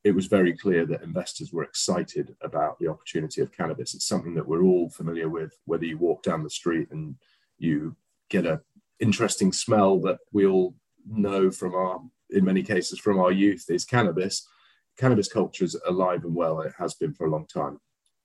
it 0.04 0.14
was 0.14 0.26
very 0.26 0.56
clear 0.56 0.86
that 0.86 1.02
investors 1.02 1.52
were 1.52 1.64
excited 1.64 2.34
about 2.40 2.78
the 2.78 2.88
opportunity 2.88 3.42
of 3.42 3.52
cannabis. 3.52 3.94
It's 3.94 4.06
something 4.06 4.34
that 4.34 4.46
we're 4.46 4.62
all 4.62 4.88
familiar 4.88 5.28
with, 5.28 5.52
whether 5.66 5.84
you 5.84 5.98
walk 5.98 6.22
down 6.22 6.42
the 6.42 6.50
street 6.50 6.88
and 6.90 7.16
you 7.58 7.94
get 8.30 8.46
an 8.46 8.60
interesting 8.98 9.52
smell 9.52 10.00
that 10.00 10.18
we 10.32 10.46
all 10.46 10.74
know 11.06 11.50
from 11.50 11.74
our, 11.74 12.00
in 12.30 12.44
many 12.44 12.62
cases, 12.62 12.98
from 12.98 13.18
our 13.18 13.32
youth 13.32 13.66
is 13.68 13.84
cannabis. 13.84 14.48
Cannabis 14.96 15.28
culture 15.28 15.64
is 15.64 15.78
alive 15.86 16.24
and 16.24 16.34
well. 16.34 16.60
It 16.60 16.72
has 16.78 16.94
been 16.94 17.12
for 17.12 17.26
a 17.26 17.30
long 17.30 17.46
time. 17.46 17.80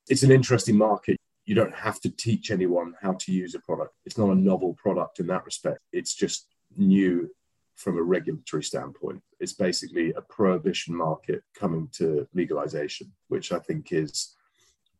It's 0.07 0.23
an 0.23 0.31
interesting 0.31 0.77
market. 0.77 1.14
You 1.45 1.55
don't 1.55 1.75
have 1.75 1.99
to 2.01 2.09
teach 2.09 2.51
anyone 2.51 2.95
how 3.01 3.13
to 3.13 3.31
use 3.31 3.55
a 3.55 3.59
product. 3.59 3.93
It's 4.05 4.17
not 4.17 4.29
a 4.29 4.35
novel 4.35 4.73
product 4.73 5.19
in 5.19 5.27
that 5.27 5.45
respect. 5.45 5.79
It's 5.91 6.13
just 6.13 6.47
new 6.75 7.29
from 7.75 7.97
a 7.97 8.01
regulatory 8.01 8.63
standpoint. 8.63 9.21
It's 9.39 9.53
basically 9.53 10.13
a 10.13 10.21
prohibition 10.21 10.95
market 10.95 11.43
coming 11.57 11.89
to 11.93 12.27
legalization, 12.33 13.11
which 13.27 13.51
I 13.51 13.59
think 13.59 13.91
is 13.91 14.35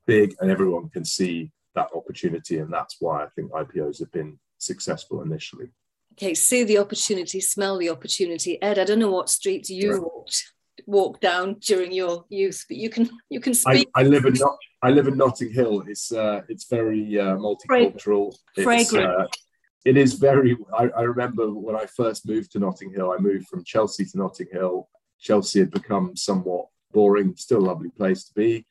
big 0.05 0.35
and 0.39 0.51
everyone 0.51 0.89
can 0.89 1.05
see 1.05 1.51
that 1.73 1.89
opportunity. 1.95 2.59
And 2.59 2.71
that's 2.71 2.97
why 2.99 3.23
I 3.23 3.27
think 3.29 3.51
IPOs 3.51 3.99
have 3.99 4.11
been 4.11 4.37
successful 4.57 5.21
initially. 5.21 5.69
Okay, 6.13 6.33
see 6.33 6.63
the 6.63 6.77
opportunity, 6.77 7.41
smell 7.41 7.77
the 7.77 7.89
opportunity. 7.89 8.61
Ed, 8.61 8.79
I 8.79 8.85
don't 8.85 8.99
know 8.99 9.11
what 9.11 9.29
streets 9.29 9.69
you 9.69 9.93
right. 9.93 10.01
walked 10.01 10.43
walk 10.85 11.19
down 11.19 11.55
during 11.59 11.91
your 11.91 12.25
youth, 12.29 12.65
but 12.67 12.77
you 12.77 12.89
can 12.89 13.09
you 13.29 13.39
can 13.39 13.53
speak. 13.53 13.89
I, 13.95 14.01
I 14.01 14.03
live 14.03 14.25
in 14.25 14.33
Not- 14.33 14.57
I 14.81 14.89
live 14.91 15.07
in 15.07 15.17
Notting 15.17 15.51
Hill. 15.51 15.83
It's 15.87 16.11
uh, 16.11 16.41
it's 16.49 16.65
very 16.69 17.19
uh, 17.19 17.37
multicultural. 17.37 18.35
Fragrant. 18.55 19.21
Uh, 19.21 19.27
it 19.85 19.97
is 19.97 20.13
very. 20.13 20.57
I, 20.77 20.89
I, 20.89 21.01
remember 21.01 21.51
when 21.53 21.75
I 21.75 21.85
first 21.85 22.27
moved 22.27 22.51
to 22.51 22.59
Notting 22.59 22.91
Hill. 22.91 23.11
I 23.11 23.21
moved 23.21 23.47
from 23.47 23.63
Chelsea 23.63 24.05
to 24.05 24.17
Notting 24.17 24.47
Hill. 24.51 24.89
Chelsea 25.19 25.59
had 25.59 25.71
become 25.71 26.15
somewhat 26.15 26.67
boring. 26.91 27.35
Still 27.35 27.59
a 27.59 27.69
lovely 27.69 27.89
place 27.89 28.25
to 28.25 28.33
be. 28.33 28.65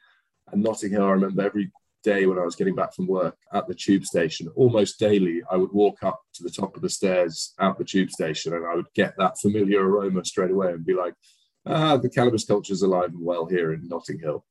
And 0.52 0.62
Notting 0.62 0.90
Hill, 0.90 1.04
I 1.04 1.10
remember 1.10 1.42
every 1.42 1.72
day 2.04 2.26
when 2.26 2.38
I 2.38 2.44
was 2.44 2.54
getting 2.54 2.74
back 2.74 2.94
from 2.94 3.06
work 3.06 3.36
at 3.52 3.66
the 3.66 3.74
tube 3.74 4.04
station, 4.04 4.48
almost 4.54 5.00
daily, 5.00 5.42
I 5.50 5.56
would 5.56 5.72
walk 5.72 6.02
up 6.02 6.20
to 6.34 6.42
the 6.42 6.50
top 6.50 6.76
of 6.76 6.82
the 6.82 6.90
stairs 6.90 7.54
at 7.58 7.78
the 7.78 7.84
tube 7.84 8.10
station, 8.10 8.52
and 8.52 8.66
I 8.66 8.74
would 8.74 8.92
get 8.94 9.14
that 9.18 9.38
familiar 9.38 9.88
aroma 9.88 10.24
straight 10.24 10.50
away, 10.50 10.72
and 10.72 10.84
be 10.84 10.94
like, 10.94 11.14
"Ah, 11.66 11.96
the 11.96 12.08
cannabis 12.08 12.44
culture 12.44 12.72
is 12.72 12.82
alive 12.82 13.10
and 13.10 13.20
well 13.20 13.46
here 13.46 13.72
in 13.72 13.88
Notting 13.88 14.18
Hill." 14.18 14.44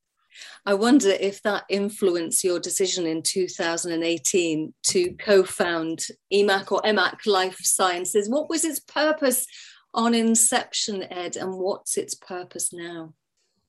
I 0.65 0.73
wonder 0.73 1.09
if 1.09 1.41
that 1.43 1.65
influenced 1.69 2.43
your 2.43 2.59
decision 2.59 3.05
in 3.05 3.21
2018 3.21 4.73
to 4.83 5.13
co 5.13 5.43
found 5.43 6.07
EMMAC 6.31 6.71
or 6.71 6.81
EMMAC 6.81 7.25
Life 7.25 7.59
Sciences. 7.61 8.29
What 8.29 8.49
was 8.49 8.65
its 8.65 8.79
purpose 8.79 9.45
on 9.93 10.13
inception, 10.13 11.03
Ed, 11.03 11.37
and 11.37 11.53
what's 11.53 11.97
its 11.97 12.15
purpose 12.15 12.73
now? 12.73 13.13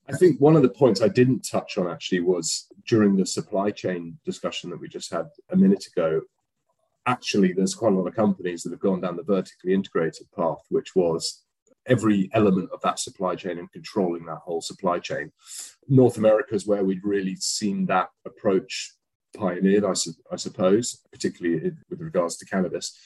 I 0.08 0.16
think 0.16 0.40
one 0.40 0.56
of 0.56 0.62
the 0.62 0.68
points 0.68 1.00
I 1.00 1.08
didn't 1.08 1.48
touch 1.48 1.78
on 1.78 1.88
actually 1.88 2.20
was 2.20 2.66
during 2.86 3.16
the 3.16 3.26
supply 3.26 3.70
chain 3.70 4.18
discussion 4.24 4.70
that 4.70 4.80
we 4.80 4.88
just 4.88 5.12
had 5.12 5.26
a 5.50 5.56
minute 5.56 5.86
ago. 5.86 6.20
Actually, 7.06 7.52
there's 7.52 7.74
quite 7.74 7.92
a 7.92 7.96
lot 7.96 8.06
of 8.06 8.14
companies 8.14 8.62
that 8.62 8.70
have 8.70 8.80
gone 8.80 9.00
down 9.00 9.16
the 9.16 9.22
vertically 9.22 9.72
integrated 9.72 10.26
path, 10.36 10.62
which 10.68 10.94
was 10.94 11.42
every 11.86 12.30
element 12.32 12.70
of 12.72 12.80
that 12.82 12.98
supply 12.98 13.34
chain 13.34 13.58
and 13.58 13.70
controlling 13.72 14.24
that 14.26 14.38
whole 14.44 14.60
supply 14.60 14.98
chain. 14.98 15.30
North 15.88 16.16
America 16.16 16.54
is 16.54 16.66
where 16.66 16.84
we'd 16.84 17.04
really 17.04 17.36
seen 17.36 17.86
that 17.86 18.08
approach 18.26 18.94
pioneered, 19.36 19.84
I, 19.84 19.94
su- 19.94 20.14
I 20.30 20.36
suppose, 20.36 21.00
particularly 21.12 21.72
with 21.90 22.00
regards 22.00 22.36
to 22.38 22.46
cannabis. 22.46 22.96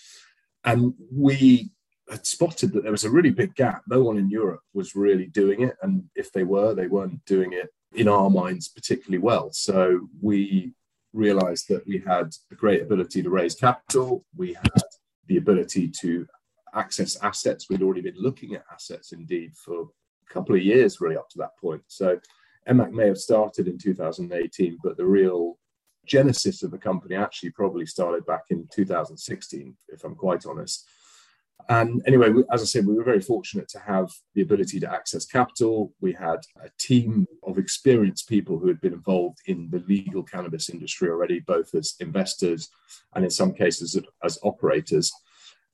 And 0.64 0.94
we 1.12 1.70
had 2.10 2.26
spotted 2.26 2.72
that 2.72 2.82
there 2.82 2.92
was 2.92 3.04
a 3.04 3.10
really 3.10 3.30
big 3.30 3.54
gap. 3.54 3.82
No 3.88 4.02
one 4.02 4.16
in 4.16 4.30
Europe 4.30 4.60
was 4.74 4.94
really 4.94 5.26
doing 5.26 5.62
it. 5.62 5.76
And 5.82 6.04
if 6.14 6.32
they 6.32 6.44
were, 6.44 6.74
they 6.74 6.86
weren't 6.86 7.24
doing 7.24 7.52
it 7.52 7.68
in 7.94 8.08
our 8.08 8.30
minds 8.30 8.68
particularly 8.68 9.18
well. 9.18 9.50
So 9.52 10.08
we 10.20 10.72
realized 11.12 11.68
that 11.68 11.86
we 11.86 12.02
had 12.06 12.30
a 12.50 12.54
great 12.54 12.82
ability 12.82 13.22
to 13.22 13.30
raise 13.30 13.54
capital. 13.54 14.24
We 14.36 14.54
had 14.54 14.82
the 15.26 15.38
ability 15.38 15.90
to 16.00 16.26
access 16.74 17.16
assets. 17.22 17.68
We'd 17.68 17.82
already 17.82 18.02
been 18.02 18.16
looking 18.16 18.54
at 18.54 18.64
assets 18.72 19.12
indeed 19.12 19.56
for 19.56 19.82
a 19.82 20.32
couple 20.32 20.54
of 20.54 20.62
years, 20.62 21.00
really, 21.00 21.16
up 21.16 21.28
to 21.30 21.38
that 21.38 21.56
point. 21.60 21.82
So 21.86 22.18
EMMAC 22.68 22.92
may 22.92 23.06
have 23.06 23.18
started 23.18 23.68
in 23.68 23.78
2018, 23.78 24.78
but 24.82 24.96
the 24.96 25.06
real 25.06 25.58
genesis 26.06 26.62
of 26.62 26.70
the 26.70 26.78
company 26.78 27.14
actually 27.14 27.50
probably 27.50 27.86
started 27.86 28.26
back 28.26 28.44
in 28.50 28.66
2016, 28.72 29.76
if 29.88 30.04
I'm 30.04 30.14
quite 30.14 30.46
honest. 30.46 30.88
And 31.68 32.02
anyway, 32.06 32.30
as 32.50 32.62
I 32.62 32.64
said, 32.64 32.86
we 32.86 32.94
were 32.94 33.04
very 33.04 33.20
fortunate 33.20 33.68
to 33.70 33.78
have 33.80 34.10
the 34.34 34.42
ability 34.42 34.80
to 34.80 34.92
access 34.92 35.26
capital. 35.26 35.92
We 36.00 36.12
had 36.14 36.38
a 36.62 36.70
team 36.78 37.26
of 37.42 37.58
experienced 37.58 38.28
people 38.28 38.58
who 38.58 38.68
had 38.68 38.80
been 38.80 38.94
involved 38.94 39.40
in 39.46 39.68
the 39.70 39.80
legal 39.80 40.22
cannabis 40.22 40.70
industry 40.70 41.10
already, 41.10 41.40
both 41.40 41.74
as 41.74 41.94
investors 42.00 42.70
and 43.14 43.24
in 43.24 43.30
some 43.30 43.52
cases 43.52 44.00
as 44.24 44.38
operators. 44.42 45.12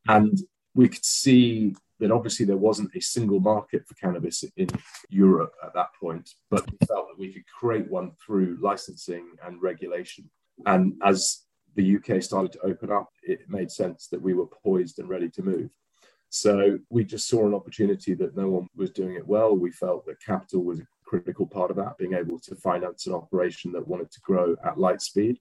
And 0.08 0.38
we 0.74 0.88
could 0.88 1.04
see 1.04 1.74
that 2.00 2.10
obviously 2.10 2.44
there 2.44 2.56
wasn't 2.56 2.94
a 2.94 3.00
single 3.00 3.40
market 3.40 3.86
for 3.86 3.94
cannabis 3.94 4.44
in 4.56 4.68
Europe 5.08 5.54
at 5.64 5.74
that 5.74 5.90
point, 6.00 6.28
but 6.50 6.68
we 6.70 6.86
felt 6.86 7.08
that 7.08 7.18
we 7.18 7.32
could 7.32 7.46
create 7.46 7.88
one 7.90 8.12
through 8.24 8.58
licensing 8.60 9.26
and 9.44 9.62
regulation. 9.62 10.28
And 10.66 10.94
as 11.02 11.42
the 11.76 11.96
UK 11.96 12.22
started 12.22 12.52
to 12.52 12.64
open 12.64 12.90
up, 12.90 13.10
it 13.22 13.48
made 13.48 13.70
sense 13.70 14.08
that 14.08 14.20
we 14.20 14.34
were 14.34 14.46
poised 14.46 14.98
and 14.98 15.08
ready 15.08 15.28
to 15.30 15.42
move. 15.42 15.70
So 16.30 16.78
we 16.90 17.04
just 17.04 17.28
saw 17.28 17.46
an 17.46 17.54
opportunity 17.54 18.14
that 18.14 18.36
no 18.36 18.48
one 18.48 18.68
was 18.74 18.90
doing 18.90 19.14
it 19.14 19.26
well. 19.26 19.56
We 19.56 19.70
felt 19.70 20.04
that 20.06 20.20
capital 20.20 20.64
was 20.64 20.80
a 20.80 20.86
critical 21.04 21.46
part 21.46 21.70
of 21.70 21.76
that, 21.76 21.96
being 21.96 22.14
able 22.14 22.40
to 22.40 22.56
finance 22.56 23.06
an 23.06 23.14
operation 23.14 23.70
that 23.72 23.86
wanted 23.86 24.10
to 24.10 24.20
grow 24.20 24.56
at 24.64 24.78
light 24.78 25.00
speed. 25.00 25.38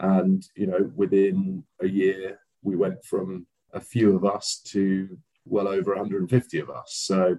And, 0.00 0.44
you 0.56 0.66
know, 0.66 0.90
within 0.96 1.62
a 1.80 1.86
year, 1.86 2.40
we 2.62 2.74
went 2.74 3.04
from 3.04 3.46
a 3.72 3.80
few 3.80 4.14
of 4.16 4.24
us 4.24 4.60
to 4.66 5.16
well 5.44 5.68
over 5.68 5.94
150 5.94 6.58
of 6.58 6.70
us. 6.70 6.94
So 6.94 7.36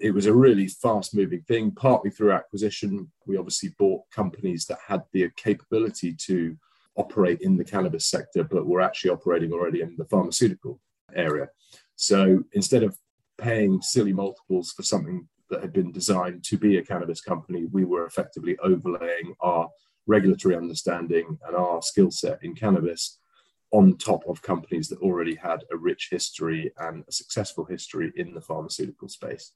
it 0.00 0.12
was 0.12 0.26
a 0.26 0.34
really 0.34 0.66
fast 0.66 1.14
moving 1.14 1.42
thing, 1.42 1.72
partly 1.72 2.10
through 2.10 2.32
acquisition. 2.32 3.10
We 3.26 3.36
obviously 3.36 3.70
bought 3.78 4.02
companies 4.10 4.66
that 4.66 4.78
had 4.86 5.02
the 5.12 5.30
capability 5.36 6.14
to 6.14 6.56
operate 6.96 7.40
in 7.42 7.56
the 7.56 7.64
cannabis 7.64 8.06
sector, 8.06 8.44
but 8.44 8.66
were 8.66 8.80
actually 8.80 9.10
operating 9.10 9.52
already 9.52 9.82
in 9.82 9.94
the 9.96 10.06
pharmaceutical 10.06 10.80
area. 11.14 11.48
So 11.96 12.42
instead 12.52 12.82
of 12.82 12.96
paying 13.38 13.80
silly 13.82 14.12
multiples 14.12 14.72
for 14.72 14.82
something 14.82 15.28
that 15.50 15.60
had 15.60 15.72
been 15.72 15.92
designed 15.92 16.44
to 16.44 16.56
be 16.56 16.78
a 16.78 16.84
cannabis 16.84 17.20
company, 17.20 17.66
we 17.70 17.84
were 17.84 18.06
effectively 18.06 18.56
overlaying 18.62 19.34
our 19.40 19.68
regulatory 20.06 20.56
understanding 20.56 21.38
and 21.46 21.56
our 21.56 21.82
skill 21.82 22.10
set 22.10 22.42
in 22.42 22.54
cannabis 22.54 23.18
on 23.72 23.96
top 23.96 24.22
of 24.28 24.42
companies 24.42 24.88
that 24.88 24.98
already 25.00 25.34
had 25.34 25.64
a 25.72 25.76
rich 25.76 26.08
history 26.10 26.72
and 26.78 27.04
a 27.08 27.12
successful 27.12 27.64
history 27.64 28.12
in 28.16 28.34
the 28.34 28.40
pharmaceutical 28.40 29.08
space. 29.08 29.52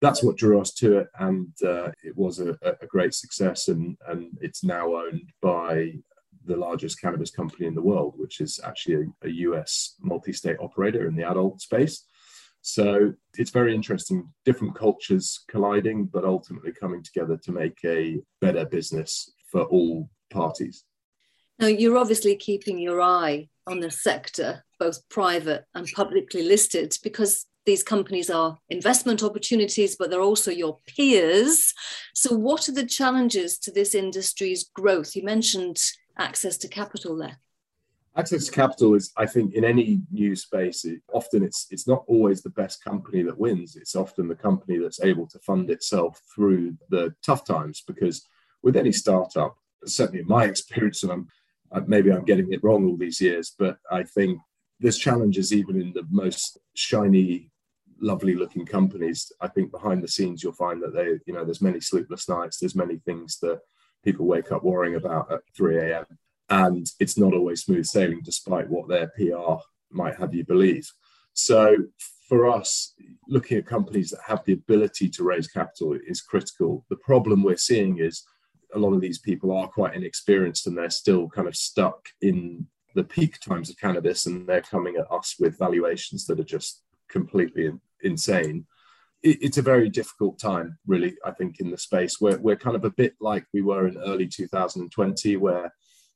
That's 0.00 0.22
what 0.22 0.36
drew 0.36 0.60
us 0.60 0.72
to 0.74 0.98
it, 0.98 1.08
and 1.18 1.48
uh, 1.64 1.90
it 2.02 2.16
was 2.16 2.38
a, 2.40 2.58
a, 2.62 2.86
great 2.86 3.14
success. 3.14 3.68
And, 3.68 3.96
and 4.06 4.36
it's 4.42 4.62
now 4.62 4.96
owned 4.96 5.30
by 5.40 5.94
the 6.44 6.56
largest 6.56 7.00
cannabis 7.00 7.30
company 7.30 7.66
in 7.66 7.74
the 7.74 7.82
world, 7.82 8.14
which 8.16 8.40
is 8.40 8.60
actually 8.64 9.06
a, 9.22 9.28
a 9.28 9.30
US 9.30 9.94
multi 10.00 10.32
state 10.32 10.58
operator 10.60 11.06
in 11.06 11.16
the 11.16 11.28
adult 11.28 11.62
space. 11.62 12.04
So 12.60 13.12
it's 13.34 13.50
very 13.50 13.74
interesting, 13.74 14.32
different 14.44 14.74
cultures 14.74 15.44
colliding, 15.48 16.06
but 16.06 16.24
ultimately 16.24 16.72
coming 16.72 17.02
together 17.02 17.36
to 17.44 17.52
make 17.52 17.78
a 17.84 18.20
better 18.40 18.64
business 18.64 19.30
for 19.50 19.64
all 19.64 20.08
parties. 20.30 20.84
Now, 21.58 21.66
you're 21.66 21.98
obviously 21.98 22.36
keeping 22.36 22.78
your 22.78 23.02
eye 23.02 23.48
on 23.66 23.80
the 23.80 23.90
sector, 23.90 24.64
both 24.78 25.08
private 25.08 25.64
and 25.74 25.88
publicly 25.94 26.42
listed, 26.42 26.96
because 27.02 27.46
these 27.66 27.82
companies 27.82 28.30
are 28.30 28.58
investment 28.68 29.22
opportunities, 29.22 29.96
but 29.96 30.10
they're 30.10 30.20
also 30.20 30.50
your 30.50 30.78
peers. 30.86 31.72
So, 32.14 32.34
what 32.36 32.68
are 32.68 32.72
the 32.72 32.86
challenges 32.86 33.58
to 33.60 33.70
this 33.70 33.94
industry's 33.94 34.64
growth? 34.74 35.16
You 35.16 35.22
mentioned 35.22 35.80
access 36.18 36.56
to 36.58 36.68
capital 36.68 37.16
there. 37.16 37.38
Access 38.16 38.46
to 38.46 38.52
capital 38.52 38.94
is, 38.94 39.12
I 39.16 39.26
think, 39.26 39.54
in 39.54 39.64
any 39.64 40.02
new 40.12 40.36
space, 40.36 40.84
it, 40.84 41.00
often 41.12 41.42
it's 41.42 41.66
it's 41.70 41.88
not 41.88 42.04
always 42.06 42.42
the 42.42 42.50
best 42.50 42.84
company 42.84 43.22
that 43.22 43.38
wins. 43.38 43.76
It's 43.76 43.96
often 43.96 44.28
the 44.28 44.36
company 44.36 44.78
that's 44.78 45.02
able 45.02 45.26
to 45.28 45.38
fund 45.40 45.70
itself 45.70 46.20
through 46.34 46.76
the 46.90 47.14
tough 47.24 47.44
times. 47.44 47.82
Because 47.86 48.26
with 48.62 48.76
any 48.76 48.92
startup, 48.92 49.56
certainly 49.84 50.20
in 50.20 50.28
my 50.28 50.44
experience, 50.52 51.02
and 51.02 51.12
I'm 51.12 51.28
maybe 51.86 52.12
I'm 52.12 52.24
getting 52.24 52.52
it 52.52 52.62
wrong 52.62 52.86
all 52.86 52.96
these 52.96 53.20
years, 53.20 53.54
but 53.58 53.78
I 53.90 54.02
think 54.02 54.38
there's 54.80 54.98
challenges 54.98 55.52
even 55.52 55.80
in 55.80 55.92
the 55.92 56.06
most 56.10 56.58
shiny, 56.74 57.50
lovely 58.00 58.34
looking 58.34 58.66
companies. 58.66 59.30
I 59.40 59.48
think 59.48 59.70
behind 59.70 60.02
the 60.02 60.08
scenes 60.08 60.42
you'll 60.42 60.52
find 60.52 60.82
that 60.82 60.94
they, 60.94 61.18
you 61.26 61.32
know, 61.32 61.44
there's 61.44 61.62
many 61.62 61.80
sleepless 61.80 62.28
nights. 62.28 62.58
There's 62.58 62.74
many 62.74 62.98
things 62.98 63.38
that 63.40 63.60
people 64.04 64.26
wake 64.26 64.52
up 64.52 64.64
worrying 64.64 64.96
about 64.96 65.32
at 65.32 65.40
3 65.56 65.78
a.m 65.78 66.06
and 66.50 66.90
it's 67.00 67.18
not 67.18 67.32
always 67.32 67.62
smooth 67.62 67.86
sailing 67.86 68.20
despite 68.22 68.68
what 68.68 68.88
their 68.88 69.08
PR 69.16 69.56
might 69.90 70.16
have 70.16 70.34
you 70.34 70.44
believe. 70.44 70.90
So 71.32 71.76
for 72.28 72.46
us, 72.48 72.94
looking 73.28 73.58
at 73.58 73.66
companies 73.66 74.10
that 74.10 74.20
have 74.26 74.44
the 74.44 74.54
ability 74.54 75.08
to 75.10 75.24
raise 75.24 75.48
capital 75.48 75.98
is 76.06 76.20
critical. 76.20 76.84
The 76.90 76.96
problem 76.96 77.42
we're 77.42 77.56
seeing 77.56 77.98
is 77.98 78.24
a 78.74 78.78
lot 78.78 78.92
of 78.92 79.00
these 79.00 79.18
people 79.18 79.56
are 79.56 79.68
quite 79.68 79.94
inexperienced 79.94 80.66
and 80.66 80.76
they're 80.76 80.90
still 80.90 81.28
kind 81.28 81.48
of 81.48 81.56
stuck 81.56 82.08
in 82.20 82.66
the 82.94 83.04
peak 83.04 83.40
times 83.40 83.70
of 83.70 83.78
cannabis 83.78 84.26
and 84.26 84.46
they're 84.46 84.60
coming 84.60 84.96
at 84.96 85.10
us 85.10 85.36
with 85.38 85.58
valuations 85.58 86.26
that 86.26 86.40
are 86.40 86.44
just 86.44 86.82
completely 87.08 87.70
insane. 88.02 88.66
It's 89.22 89.58
a 89.58 89.62
very 89.62 89.88
difficult 89.88 90.38
time, 90.38 90.78
really, 90.86 91.16
I 91.24 91.30
think, 91.30 91.58
in 91.58 91.70
the 91.70 91.78
space. 91.78 92.20
We're, 92.20 92.38
we're 92.38 92.56
kind 92.56 92.76
of 92.76 92.84
a 92.84 92.90
bit 92.90 93.14
like 93.20 93.46
we 93.54 93.62
were 93.62 93.88
in 93.88 93.96
early 93.96 94.26
2020, 94.26 95.36
where 95.36 95.72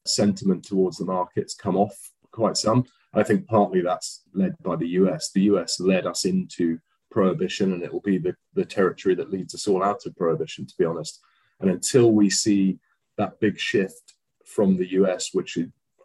sentiment 0.06 0.64
towards 0.64 0.98
the 0.98 1.06
markets 1.06 1.54
come 1.54 1.76
off 1.76 1.96
quite 2.32 2.58
some. 2.58 2.84
I 3.14 3.22
think 3.22 3.46
partly 3.46 3.80
that's 3.80 4.22
led 4.34 4.56
by 4.62 4.76
the 4.76 4.88
US. 4.88 5.30
The 5.32 5.42
US 5.42 5.80
led 5.80 6.06
us 6.06 6.26
into 6.26 6.78
prohibition, 7.10 7.72
and 7.72 7.82
it 7.82 7.90
will 7.90 8.02
be 8.02 8.18
the, 8.18 8.34
the 8.52 8.66
territory 8.66 9.14
that 9.14 9.30
leads 9.30 9.54
us 9.54 9.66
all 9.66 9.82
out 9.82 10.04
of 10.04 10.14
prohibition, 10.14 10.66
to 10.66 10.74
be 10.78 10.84
honest. 10.84 11.20
And 11.60 11.70
until 11.70 12.12
we 12.12 12.30
see 12.30 12.78
that 13.16 13.40
big 13.40 13.58
shift 13.58 14.14
from 14.44 14.76
the 14.76 14.92
US, 14.92 15.30
which 15.32 15.58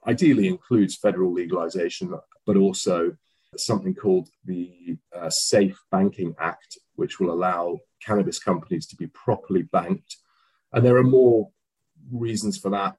ideally 0.07 0.47
includes 0.47 0.95
federal 0.95 1.33
legalization, 1.33 2.13
but 2.45 2.57
also 2.57 3.15
something 3.57 3.93
called 3.93 4.29
the 4.45 4.97
uh, 5.15 5.29
Safe 5.29 5.79
Banking 5.91 6.35
Act, 6.39 6.77
which 6.95 7.19
will 7.19 7.31
allow 7.31 7.79
cannabis 8.01 8.39
companies 8.39 8.87
to 8.87 8.95
be 8.95 9.07
properly 9.07 9.63
banked. 9.63 10.17
And 10.71 10.85
there 10.85 10.97
are 10.97 11.03
more 11.03 11.49
reasons 12.11 12.57
for 12.57 12.69
that 12.71 12.97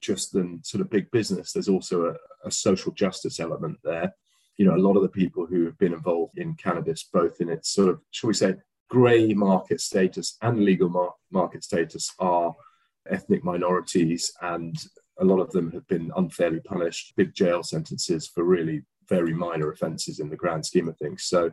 just 0.00 0.32
than 0.32 0.62
sort 0.64 0.80
of 0.80 0.90
big 0.90 1.10
business. 1.10 1.52
There's 1.52 1.68
also 1.68 2.06
a, 2.06 2.48
a, 2.48 2.50
social 2.50 2.92
justice 2.92 3.40
element 3.40 3.78
there. 3.84 4.14
You 4.58 4.66
know, 4.66 4.74
a 4.74 4.76
lot 4.86 4.96
of 4.96 5.02
the 5.02 5.08
people 5.08 5.46
who 5.46 5.64
have 5.64 5.78
been 5.78 5.94
involved 5.94 6.38
in 6.38 6.54
cannabis, 6.54 7.04
both 7.04 7.40
in 7.40 7.48
its 7.48 7.70
sort 7.70 7.88
of, 7.88 8.00
shall 8.10 8.28
we 8.28 8.34
say, 8.34 8.54
grey 8.94 9.34
market 9.34 9.80
status 9.80 10.36
and 10.40 10.64
legal 10.64 10.88
mar- 10.88 11.16
market 11.32 11.64
status, 11.64 12.12
are 12.20 12.54
ethnic 13.10 13.42
minorities, 13.42 14.30
and 14.40 14.76
a 15.18 15.24
lot 15.24 15.40
of 15.40 15.50
them 15.50 15.72
have 15.72 15.86
been 15.88 16.12
unfairly 16.16 16.60
punished, 16.60 17.12
big 17.16 17.34
jail 17.34 17.62
sentences 17.64 18.28
for 18.32 18.44
really 18.44 18.82
very 19.08 19.34
minor 19.34 19.72
offences 19.72 20.20
in 20.20 20.28
the 20.30 20.42
grand 20.42 20.64
scheme 20.64 20.88
of 20.88 20.96
things. 20.96 21.24
So 21.24 21.50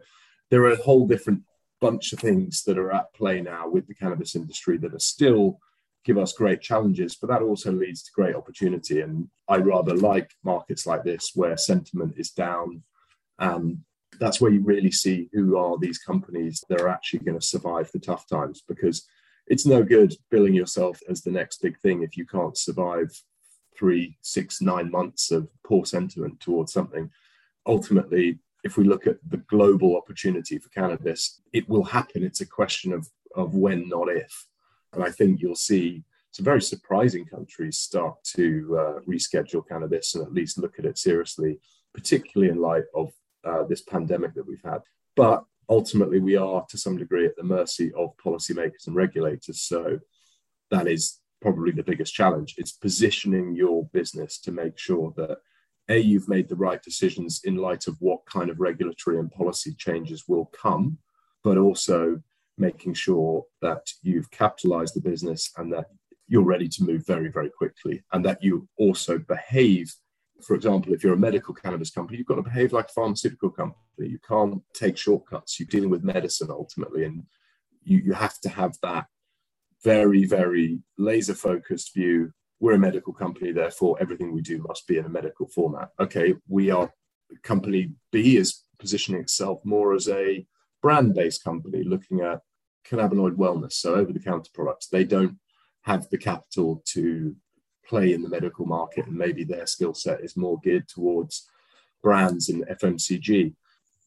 there 0.52 0.62
are 0.66 0.74
a 0.74 0.84
whole 0.88 1.08
different 1.08 1.42
bunch 1.80 2.14
of 2.14 2.20
things 2.20 2.62
that 2.66 2.78
are 2.78 2.94
at 2.94 3.12
play 3.16 3.42
now 3.42 3.68
with 3.68 3.88
the 3.88 3.96
cannabis 3.96 4.36
industry 4.36 4.78
that 4.78 4.94
are 4.94 5.08
still 5.16 5.60
give 6.06 6.20
us 6.20 6.34
great 6.34 6.62
challenges, 6.62 7.16
but 7.16 7.30
that 7.32 7.42
also 7.42 7.72
leads 7.72 8.04
to 8.04 8.12
great 8.14 8.36
opportunity. 8.36 9.02
And 9.02 9.30
I 9.48 9.58
rather 9.58 9.96
like 9.96 10.30
markets 10.44 10.86
like 10.86 11.04
this 11.04 11.32
where 11.34 11.58
sentiment 11.58 12.14
is 12.18 12.30
down. 12.30 12.84
And 13.40 13.80
that's 14.22 14.40
where 14.40 14.52
you 14.52 14.62
really 14.62 14.92
see 14.92 15.28
who 15.34 15.58
are 15.58 15.80
these 15.80 15.98
companies 15.98 16.64
that 16.70 16.80
are 16.80 16.88
actually 16.88 17.20
going 17.20 17.38
to 17.40 17.46
survive 17.46 17.92
the 17.92 18.00
tough 18.00 18.28
times 18.28 18.64
because 18.68 19.08
it's 19.48 19.66
no 19.66 19.82
good 19.82 20.14
billing 20.30 20.54
yourself 20.54 21.00
as 21.10 21.24
the 21.24 21.32
next 21.32 21.60
big 21.64 21.78
thing 21.80 22.04
if 22.04 22.16
you 22.16 22.28
can't 22.28 22.56
survive 22.56 23.10
three, 23.76 24.16
six, 24.22 24.62
nine 24.62 24.92
months 24.92 25.32
of 25.32 25.50
poor 25.66 25.86
sentiment 25.86 26.40
towards 26.40 26.72
something. 26.72 27.10
Ultimately, 27.66 28.38
if 28.64 28.78
we 28.78 28.84
look 28.84 29.08
at 29.08 29.18
the 29.28 29.38
global 29.38 29.98
opportunity 29.98 30.60
for 30.60 30.70
cannabis, 30.70 31.42
it 31.52 31.68
will 31.68 31.86
happen. 31.86 32.24
It's 32.24 32.42
a 32.42 32.46
question 32.46 32.94
of, 32.94 33.10
of 33.36 33.56
when, 33.56 33.90
not 33.90 34.08
if. 34.08 34.46
And 34.94 35.04
I 35.04 35.10
think 35.10 35.42
you'll 35.42 35.56
see 35.56 36.04
some 36.30 36.46
very 36.46 36.62
surprising 36.62 37.26
countries 37.26 37.80
start 37.80 38.24
to 38.36 38.78
uh, 38.80 39.00
reschedule 39.10 39.68
cannabis 39.68 40.14
and 40.14 40.24
at 40.24 40.32
least 40.32 40.60
look 40.60 40.78
at 40.78 40.86
it 40.86 41.00
seriously, 41.00 41.60
particularly 41.96 42.52
in 42.52 42.62
light 42.62 42.84
of 42.94 43.12
uh, 43.44 43.64
this 43.64 43.82
pandemic 43.82 44.34
that 44.36 44.48
we've 44.48 44.64
had. 44.64 44.82
But 45.16 45.44
ultimately, 45.70 46.20
we 46.20 46.36
are 46.36 46.66
to 46.70 46.78
some 46.78 46.98
degree 46.98 47.26
at 47.26 47.36
the 47.36 47.44
mercy 47.44 47.92
of 47.94 48.16
policymakers 48.18 48.88
and 48.88 48.96
regulators. 48.96 49.62
So 49.62 50.00
that 50.70 50.88
is 50.88 51.20
probably 51.42 51.72
the 51.72 51.84
biggest 51.84 52.14
challenge. 52.14 52.56
It's 52.58 52.72
positioning 52.72 53.56
your 53.56 53.86
business 53.94 54.40
to 54.42 54.52
make 54.52 54.78
sure 54.78 55.14
that 55.18 55.40
a 55.90 55.98
you've 55.98 56.30
made 56.30 56.48
the 56.48 56.56
right 56.56 56.82
decisions 56.82 57.42
in 57.44 57.56
light 57.56 57.88
of 57.88 57.98
what 58.00 58.26
kind 58.26 58.50
of 58.50 58.60
regulatory 58.60 59.20
and 59.20 59.32
policy 59.32 59.74
changes 59.78 60.28
will 60.28 60.46
come, 60.46 60.98
but 61.44 61.58
also 61.58 62.22
making 62.58 62.94
sure 62.94 63.44
that 63.62 63.92
you've 64.04 64.30
capitalized 64.32 64.96
the 64.96 65.02
business 65.02 65.52
and 65.58 65.74
that 65.74 65.88
you're 66.28 66.44
ready 66.44 66.70
to 66.70 66.84
move 66.84 67.06
very, 67.06 67.30
very 67.30 67.50
quickly, 67.50 68.04
and 68.14 68.24
that 68.24 68.42
you 68.42 68.68
also 68.78 69.18
behave. 69.18 69.94
For 70.44 70.56
example, 70.56 70.94
if 70.94 71.04
you're 71.04 71.14
a 71.14 71.18
medical 71.18 71.54
cannabis 71.54 71.92
company, 71.92 72.18
you've 72.18 72.28
got 72.28 72.36
to 72.36 72.42
behave 72.44 72.74
like 72.74 72.86
a 72.86 72.94
pharmaceutical 72.94 73.50
company. 73.50 73.78
You 73.98 74.20
can't 74.28 74.62
take 74.74 74.98
shortcuts. 74.98 75.60
You're 75.60 75.68
dealing 75.68 75.90
with 75.90 76.04
medicine 76.04 76.50
ultimately, 76.50 77.06
and 77.06 77.24
you, 77.84 78.00
you 78.00 78.14
have 78.14 78.40
to 78.42 78.50
have 78.50 78.78
that 78.84 79.06
very, 79.84 80.26
very 80.26 80.80
laser 80.98 81.36
focused 81.36 81.94
view. 81.94 82.32
We're 82.60 82.74
a 82.74 82.80
medical 82.80 83.14
company, 83.14 83.52
therefore, 83.52 83.98
everything 84.00 84.34
we 84.34 84.42
do 84.42 84.64
must 84.68 84.88
be 84.88 84.98
in 84.98 85.06
a 85.06 85.10
medical 85.10 85.48
format. 85.48 85.90
Okay, 86.00 86.36
we 86.48 86.70
are 86.70 86.92
company 87.44 87.94
B 88.12 88.38
is 88.38 88.64
positioning 88.78 89.22
itself 89.22 89.60
more 89.64 89.94
as 89.94 90.10
a 90.10 90.46
brand 90.82 91.14
based 91.14 91.44
company 91.44 91.84
looking 91.84 92.22
at 92.22 92.42
cannabinoid 92.88 93.36
wellness, 93.36 93.74
so 93.74 93.96
over 93.96 94.12
the 94.12 94.20
counter 94.20 94.52
products. 94.54 94.88
They 94.88 95.04
don't 95.04 95.38
have 95.84 96.10
the 96.10 96.18
capital 96.18 96.84
to 96.88 97.36
play 97.92 98.14
in 98.14 98.22
the 98.22 98.30
medical 98.30 98.66
market, 98.66 99.06
and 99.08 99.16
maybe 99.16 99.44
their 99.44 99.68
skill 99.68 99.94
set 99.94 100.22
is 100.22 100.38
more 100.38 100.60
geared 100.64 100.88
towards 100.88 101.50
brands 102.02 102.50
and 102.50 102.66
FMCG. 102.68 103.54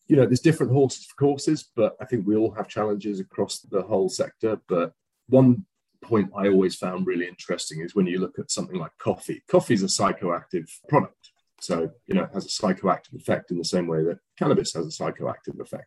You 0.08 0.16
know, 0.16 0.26
there's 0.26 0.48
different 0.48 0.72
horses 0.72 1.04
for 1.06 1.14
courses, 1.16 1.70
but 1.76 1.96
I 2.00 2.04
think 2.06 2.26
we 2.26 2.36
all 2.36 2.52
have 2.52 2.68
challenges 2.68 3.20
across 3.20 3.60
the 3.60 3.82
whole 3.82 4.08
sector. 4.08 4.58
But 4.68 4.92
one 5.28 5.66
point 6.02 6.30
I 6.36 6.48
always 6.48 6.74
found 6.74 7.06
really 7.06 7.28
interesting 7.28 7.80
is 7.80 7.94
when 7.94 8.06
you 8.06 8.18
look 8.18 8.38
at 8.38 8.50
something 8.50 8.78
like 8.78 8.92
coffee. 8.98 9.42
Coffee 9.48 9.74
is 9.74 9.82
a 9.82 9.86
psychoactive 9.86 10.68
product. 10.88 11.30
So, 11.60 11.90
you 12.06 12.14
know, 12.14 12.24
it 12.24 12.34
has 12.34 12.46
a 12.46 12.48
psychoactive 12.48 13.14
effect 13.14 13.50
in 13.50 13.58
the 13.58 13.64
same 13.64 13.86
way 13.86 14.02
that 14.02 14.18
cannabis 14.38 14.74
has 14.74 14.86
a 14.86 15.02
psychoactive 15.02 15.60
effect 15.60 15.86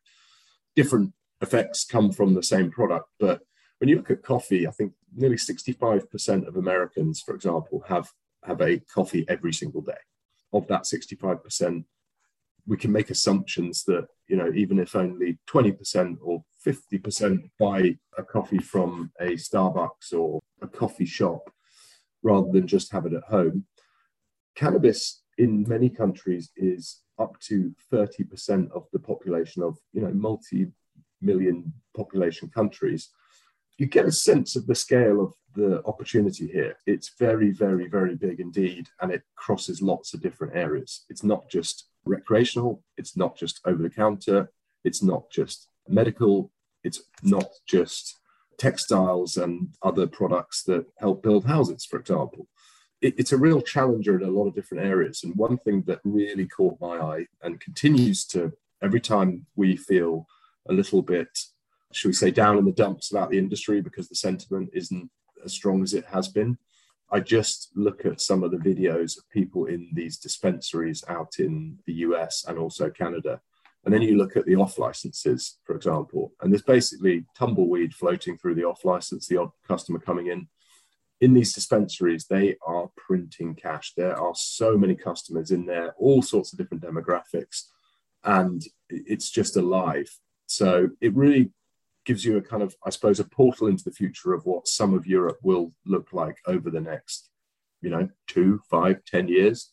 different 0.77 1.11
effects 1.41 1.83
come 1.83 2.11
from 2.11 2.35
the 2.35 2.43
same 2.43 2.71
product. 2.71 3.09
But 3.19 3.41
when 3.79 3.89
you 3.89 3.97
look 3.97 4.11
at 4.11 4.23
coffee, 4.23 4.67
I 4.67 4.71
think 4.71 4.93
nearly 5.17 5.35
65% 5.35 6.47
of 6.47 6.55
Americans, 6.55 7.21
for 7.21 7.35
example, 7.35 7.83
have, 7.87 8.09
have 8.43 8.61
a 8.61 8.79
coffee 8.79 9.25
every 9.27 9.51
single 9.51 9.81
day. 9.81 9.93
Of 10.53 10.67
that 10.67 10.83
65%, 10.83 11.83
we 12.65 12.77
can 12.77 12.91
make 12.91 13.09
assumptions 13.09 13.83
that, 13.85 14.07
you 14.27 14.37
know, 14.37 14.51
even 14.53 14.79
if 14.79 14.95
only 14.95 15.39
20% 15.49 16.17
or 16.21 16.43
50% 16.65 17.49
buy 17.59 17.97
a 18.17 18.23
coffee 18.23 18.59
from 18.59 19.11
a 19.19 19.31
Starbucks 19.31 20.13
or 20.13 20.39
a 20.61 20.67
coffee 20.67 21.05
shop 21.05 21.49
rather 22.23 22.47
than 22.51 22.67
just 22.67 22.91
have 22.91 23.05
it 23.05 23.13
at 23.13 23.23
home, 23.23 23.65
cannabis 24.55 25.23
in 25.37 25.63
many 25.67 25.89
countries 25.89 26.51
is 26.55 27.01
up 27.19 27.39
to 27.39 27.73
30% 27.91 28.71
of 28.71 28.85
the 28.93 28.99
population 28.99 29.63
of 29.63 29.77
you 29.93 30.01
know 30.01 30.11
multi-million 30.11 31.73
population 31.95 32.49
countries 32.49 33.09
you 33.77 33.85
get 33.85 34.05
a 34.05 34.11
sense 34.11 34.55
of 34.55 34.67
the 34.67 34.75
scale 34.75 35.21
of 35.21 35.33
the 35.55 35.83
opportunity 35.85 36.47
here 36.47 36.77
it's 36.85 37.11
very 37.17 37.51
very 37.51 37.87
very 37.87 38.15
big 38.15 38.39
indeed 38.39 38.87
and 39.01 39.11
it 39.11 39.23
crosses 39.35 39.81
lots 39.81 40.13
of 40.13 40.21
different 40.21 40.55
areas 40.55 41.05
it's 41.09 41.23
not 41.23 41.49
just 41.49 41.89
recreational 42.05 42.83
it's 42.97 43.17
not 43.17 43.35
just 43.35 43.59
over 43.65 43.81
the 43.81 43.89
counter 43.89 44.49
it's 44.83 45.01
not 45.01 45.29
just 45.31 45.67
medical 45.87 46.51
it's 46.83 47.01
not 47.23 47.49
just 47.67 48.19
textiles 48.57 49.37
and 49.37 49.69
other 49.83 50.07
products 50.07 50.63
that 50.63 50.85
help 50.99 51.23
build 51.23 51.45
houses 51.45 51.85
for 51.85 51.99
example 51.99 52.47
it, 53.01 53.15
it's 53.17 53.31
a 53.31 53.37
real 53.37 53.61
challenger 53.61 54.19
in 54.19 54.27
a 54.27 54.31
lot 54.31 54.47
of 54.47 54.55
different 54.55 54.85
areas. 54.85 55.23
And 55.23 55.35
one 55.35 55.57
thing 55.57 55.83
that 55.87 55.99
really 56.03 56.47
caught 56.47 56.79
my 56.81 56.97
eye 56.97 57.27
and 57.41 57.59
continues 57.59 58.25
to 58.27 58.53
every 58.81 59.01
time 59.01 59.45
we 59.55 59.75
feel 59.75 60.27
a 60.69 60.73
little 60.73 61.01
bit, 61.01 61.29
should 61.97 62.09
we 62.09 62.13
say, 62.13 62.31
down 62.31 62.57
in 62.57 62.65
the 62.65 62.71
dumps 62.71 63.11
about 63.11 63.29
the 63.29 63.37
industry 63.37 63.81
because 63.81 64.07
the 64.07 64.15
sentiment 64.15 64.69
isn't 64.73 65.09
as 65.43 65.53
strong 65.53 65.83
as 65.83 65.93
it 65.93 66.05
has 66.05 66.27
been, 66.27 66.57
I 67.11 67.21
just 67.21 67.71
look 67.75 68.05
at 68.05 68.21
some 68.21 68.43
of 68.43 68.51
the 68.51 68.57
videos 68.57 69.17
of 69.17 69.29
people 69.29 69.65
in 69.65 69.89
these 69.93 70.17
dispensaries 70.17 71.03
out 71.07 71.39
in 71.39 71.79
the 71.85 71.93
US 71.93 72.45
and 72.47 72.57
also 72.57 72.89
Canada. 72.89 73.41
And 73.85 73.93
then 73.93 74.01
you 74.01 74.17
look 74.17 74.35
at 74.35 74.45
the 74.45 74.57
off 74.57 74.77
licenses, 74.77 75.59
for 75.63 75.75
example, 75.75 76.33
and 76.41 76.51
there's 76.51 76.63
basically 76.63 77.25
tumbleweed 77.37 77.93
floating 77.93 78.37
through 78.37 78.55
the 78.55 78.65
off 78.65 78.83
license, 78.83 79.27
the 79.27 79.37
odd 79.37 79.51
customer 79.65 79.99
coming 79.99 80.27
in. 80.27 80.47
In 81.21 81.33
these 81.33 81.53
dispensaries, 81.53 82.25
they 82.25 82.57
are 82.65 82.89
printing 82.97 83.55
cash. 83.55 83.93
There 83.95 84.15
are 84.15 84.35
so 84.35 84.77
many 84.77 84.95
customers 84.95 85.51
in 85.51 85.65
there, 85.65 85.95
all 85.97 86.21
sorts 86.21 86.51
of 86.51 86.59
different 86.59 86.83
demographics, 86.83 87.63
and 88.23 88.61
it's 88.89 89.31
just 89.31 89.55
alive. 89.55 90.09
So 90.47 90.89
it 91.01 91.15
really 91.15 91.51
gives 92.07 92.23
you 92.23 92.37
a 92.37 92.41
kind 92.41 92.63
of, 92.63 92.73
I 92.85 92.89
suppose, 92.89 93.19
a 93.19 93.25
portal 93.25 93.67
into 93.67 93.83
the 93.83 93.91
future 93.91 94.33
of 94.33 94.45
what 94.45 94.67
some 94.67 94.93
of 94.93 95.05
Europe 95.05 95.39
will 95.43 95.73
look 95.85 96.13
like 96.13 96.37
over 96.47 96.71
the 96.71 96.79
next, 96.79 97.29
you 97.81 97.89
know, 97.89 98.07
two, 98.27 98.61
five, 98.71 99.03
ten 99.05 99.27
years. 99.27 99.69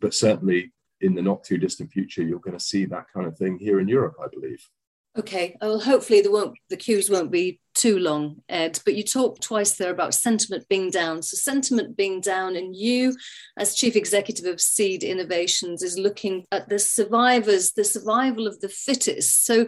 But 0.00 0.12
certainly 0.12 0.72
in 1.00 1.14
the 1.14 1.22
not 1.22 1.44
too 1.44 1.56
distant 1.56 1.92
future, 1.92 2.22
you're 2.22 2.40
going 2.40 2.58
to 2.58 2.64
see 2.64 2.84
that 2.86 3.06
kind 3.14 3.26
of 3.28 3.38
thing 3.38 3.58
here 3.60 3.78
in 3.78 3.86
Europe, 3.86 4.16
I 4.20 4.26
believe. 4.26 4.68
Okay, 5.16 5.56
well, 5.60 5.80
hopefully 5.80 6.20
the 6.20 6.30
won't 6.30 6.56
the 6.68 6.76
queues 6.76 7.08
won't 7.10 7.30
be 7.30 7.60
too 7.74 7.98
long, 7.98 8.42
Ed. 8.48 8.80
But 8.84 8.94
you 8.94 9.04
talked 9.04 9.42
twice 9.42 9.74
there 9.76 9.90
about 9.90 10.14
sentiment 10.14 10.68
being 10.68 10.90
down. 10.90 11.22
So 11.22 11.36
sentiment 11.36 11.96
being 11.96 12.20
down, 12.20 12.56
and 12.56 12.74
you, 12.74 13.16
as 13.56 13.76
chief 13.76 13.94
executive 13.94 14.46
of 14.46 14.60
Seed 14.60 15.04
Innovations, 15.04 15.82
is 15.82 15.96
looking 15.96 16.44
at 16.50 16.68
the 16.68 16.78
survivors, 16.78 17.72
the 17.72 17.84
survival 17.84 18.48
of 18.48 18.60
the 18.60 18.68
fittest. 18.68 19.44
So 19.46 19.66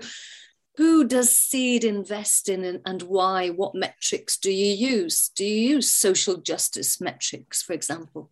who 0.77 1.05
does 1.05 1.37
seed 1.37 1.85
invest 1.85 2.49
in 2.49 2.81
and, 2.85 3.03
why? 3.03 3.49
What 3.49 3.75
metrics 3.75 4.37
do 4.37 4.51
you 4.51 4.75
use? 4.75 5.31
Do 5.35 5.45
you 5.45 5.77
use 5.77 5.91
social 5.91 6.37
justice 6.37 7.01
metrics 7.01 7.63
for 7.63 7.73
example? 7.73 8.31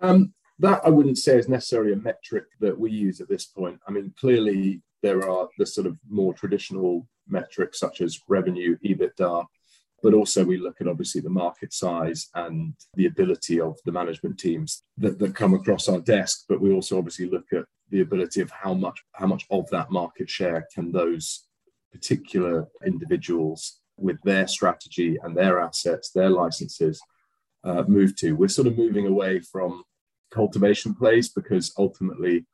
Um, 0.00 0.32
that 0.60 0.80
i 0.84 0.88
wouldn't 0.88 1.18
say 1.18 1.36
is 1.36 1.48
necessarily 1.48 1.92
a 1.92 1.96
metric 1.96 2.44
that 2.60 2.78
we 2.78 2.90
use 2.90 3.20
at 3.20 3.28
this 3.28 3.46
point. 3.46 3.80
I 3.86 3.90
mean 3.90 4.12
clearly 4.18 4.82
there 5.02 5.28
are 5.28 5.48
the 5.58 5.66
sort 5.66 5.86
of 5.86 5.98
more 6.08 6.34
traditional 6.34 7.06
metrics 7.26 7.78
such 7.78 8.00
as 8.00 8.20
revenue 8.28 8.76
ebitda 8.84 9.46
but 10.02 10.14
also 10.14 10.44
we 10.44 10.56
look 10.56 10.80
at 10.80 10.88
obviously 10.88 11.20
the 11.20 11.30
market 11.30 11.72
size 11.72 12.28
and 12.34 12.74
the 12.94 13.06
ability 13.06 13.60
of 13.60 13.76
the 13.84 13.92
management 13.92 14.38
teams 14.38 14.82
that, 14.98 15.18
that 15.18 15.34
come 15.34 15.54
across 15.54 15.88
our 15.88 16.00
desk. 16.00 16.44
But 16.48 16.60
we 16.60 16.72
also 16.72 16.98
obviously 16.98 17.28
look 17.28 17.52
at 17.52 17.64
the 17.90 18.00
ability 18.00 18.40
of 18.40 18.50
how 18.50 18.74
much 18.74 19.00
how 19.12 19.26
much 19.26 19.46
of 19.50 19.68
that 19.70 19.90
market 19.90 20.30
share 20.30 20.66
can 20.72 20.92
those 20.92 21.46
particular 21.92 22.68
individuals 22.86 23.80
with 23.96 24.16
their 24.22 24.46
strategy 24.46 25.18
and 25.22 25.36
their 25.36 25.60
assets 25.60 26.10
their 26.10 26.30
licenses 26.30 27.00
uh, 27.64 27.82
move 27.86 28.16
to. 28.16 28.32
We're 28.32 28.48
sort 28.48 28.68
of 28.68 28.78
moving 28.78 29.06
away 29.06 29.40
from 29.40 29.82
cultivation 30.30 30.94
plays 30.94 31.28
because 31.28 31.74
ultimately 31.76 32.46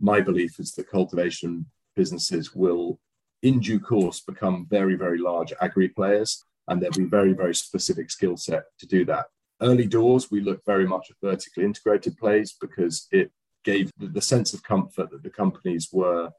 my 0.00 0.20
belief 0.20 0.58
is 0.58 0.72
that 0.74 0.90
cultivation 0.90 1.66
businesses 1.94 2.54
will 2.54 2.98
in 3.42 3.60
due 3.60 3.78
course 3.78 4.20
become 4.20 4.66
very 4.68 4.96
very 4.96 5.18
large 5.18 5.52
agri 5.60 5.88
players 5.88 6.44
and 6.68 6.80
there'll 6.80 6.96
be 6.96 7.04
very, 7.04 7.32
very 7.32 7.54
specific 7.54 8.10
skill 8.10 8.36
set 8.36 8.64
to 8.78 8.86
do 8.86 9.04
that. 9.06 9.26
Early 9.60 9.86
doors, 9.86 10.30
we 10.30 10.40
looked 10.40 10.64
very 10.64 10.86
much 10.86 11.10
at 11.10 11.16
vertically 11.22 11.64
integrated 11.64 12.16
plays 12.16 12.54
because 12.60 13.08
it 13.10 13.32
gave 13.64 13.90
the 13.98 14.22
sense 14.22 14.54
of 14.54 14.62
comfort 14.62 15.10
that 15.10 15.22
the 15.22 15.30
companies 15.30 15.88
were 15.92 16.30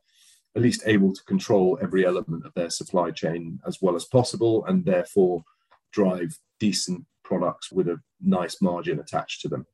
at 0.56 0.62
least 0.62 0.84
able 0.86 1.14
to 1.14 1.24
control 1.26 1.78
every 1.82 2.06
element 2.06 2.46
of 2.46 2.54
their 2.54 2.70
supply 2.70 3.12
chain 3.12 3.60
as 3.68 3.80
well 3.82 3.96
as 3.96 4.06
possible 4.06 4.66
and 4.66 4.86
therefore 4.86 5.44
drive 5.92 6.38
decent 6.60 7.06
products 7.24 7.72
with 7.72 7.88
a 7.88 8.00
nice 8.22 8.62
margin 8.62 9.00
attached 9.00 9.42
to 9.42 9.48
them. 9.48 9.66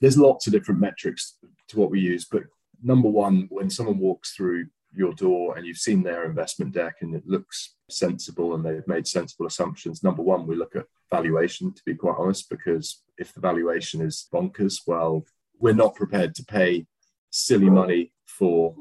There's 0.00 0.18
lots 0.18 0.46
of 0.46 0.52
different 0.52 0.80
metrics 0.80 1.36
to 1.68 1.78
what 1.78 1.90
we 1.90 2.00
use, 2.00 2.26
but 2.30 2.44
number 2.82 3.08
one, 3.08 3.48
when 3.50 3.70
someone 3.70 3.98
walks 3.98 4.34
through 4.34 4.66
your 4.92 5.12
door 5.14 5.56
and 5.56 5.66
you've 5.66 5.78
seen 5.78 6.02
their 6.02 6.24
investment 6.24 6.72
deck 6.72 6.96
and 7.00 7.14
it 7.14 7.26
looks 7.26 7.74
sensible 7.92 8.54
and 8.54 8.64
they've 8.64 8.86
made 8.86 9.06
sensible 9.06 9.46
assumptions. 9.46 10.02
Number 10.02 10.22
one, 10.22 10.46
we 10.46 10.56
look 10.56 10.76
at 10.76 10.86
valuation, 11.10 11.72
to 11.72 11.82
be 11.84 11.94
quite 11.94 12.16
honest, 12.18 12.48
because 12.48 13.02
if 13.18 13.32
the 13.32 13.40
valuation 13.40 14.00
is 14.00 14.28
bonkers, 14.32 14.80
well, 14.86 15.24
we're 15.58 15.74
not 15.74 15.94
prepared 15.94 16.34
to 16.36 16.44
pay 16.44 16.86
silly 17.30 17.70
money 17.70 18.12
for 18.26 18.74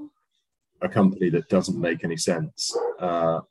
a 0.81 0.89
company 0.89 1.29
that 1.29 1.49
doesn't 1.49 1.79
make 1.79 2.03
any 2.03 2.17
sense. 2.17 2.75
Uh, 2.99 3.41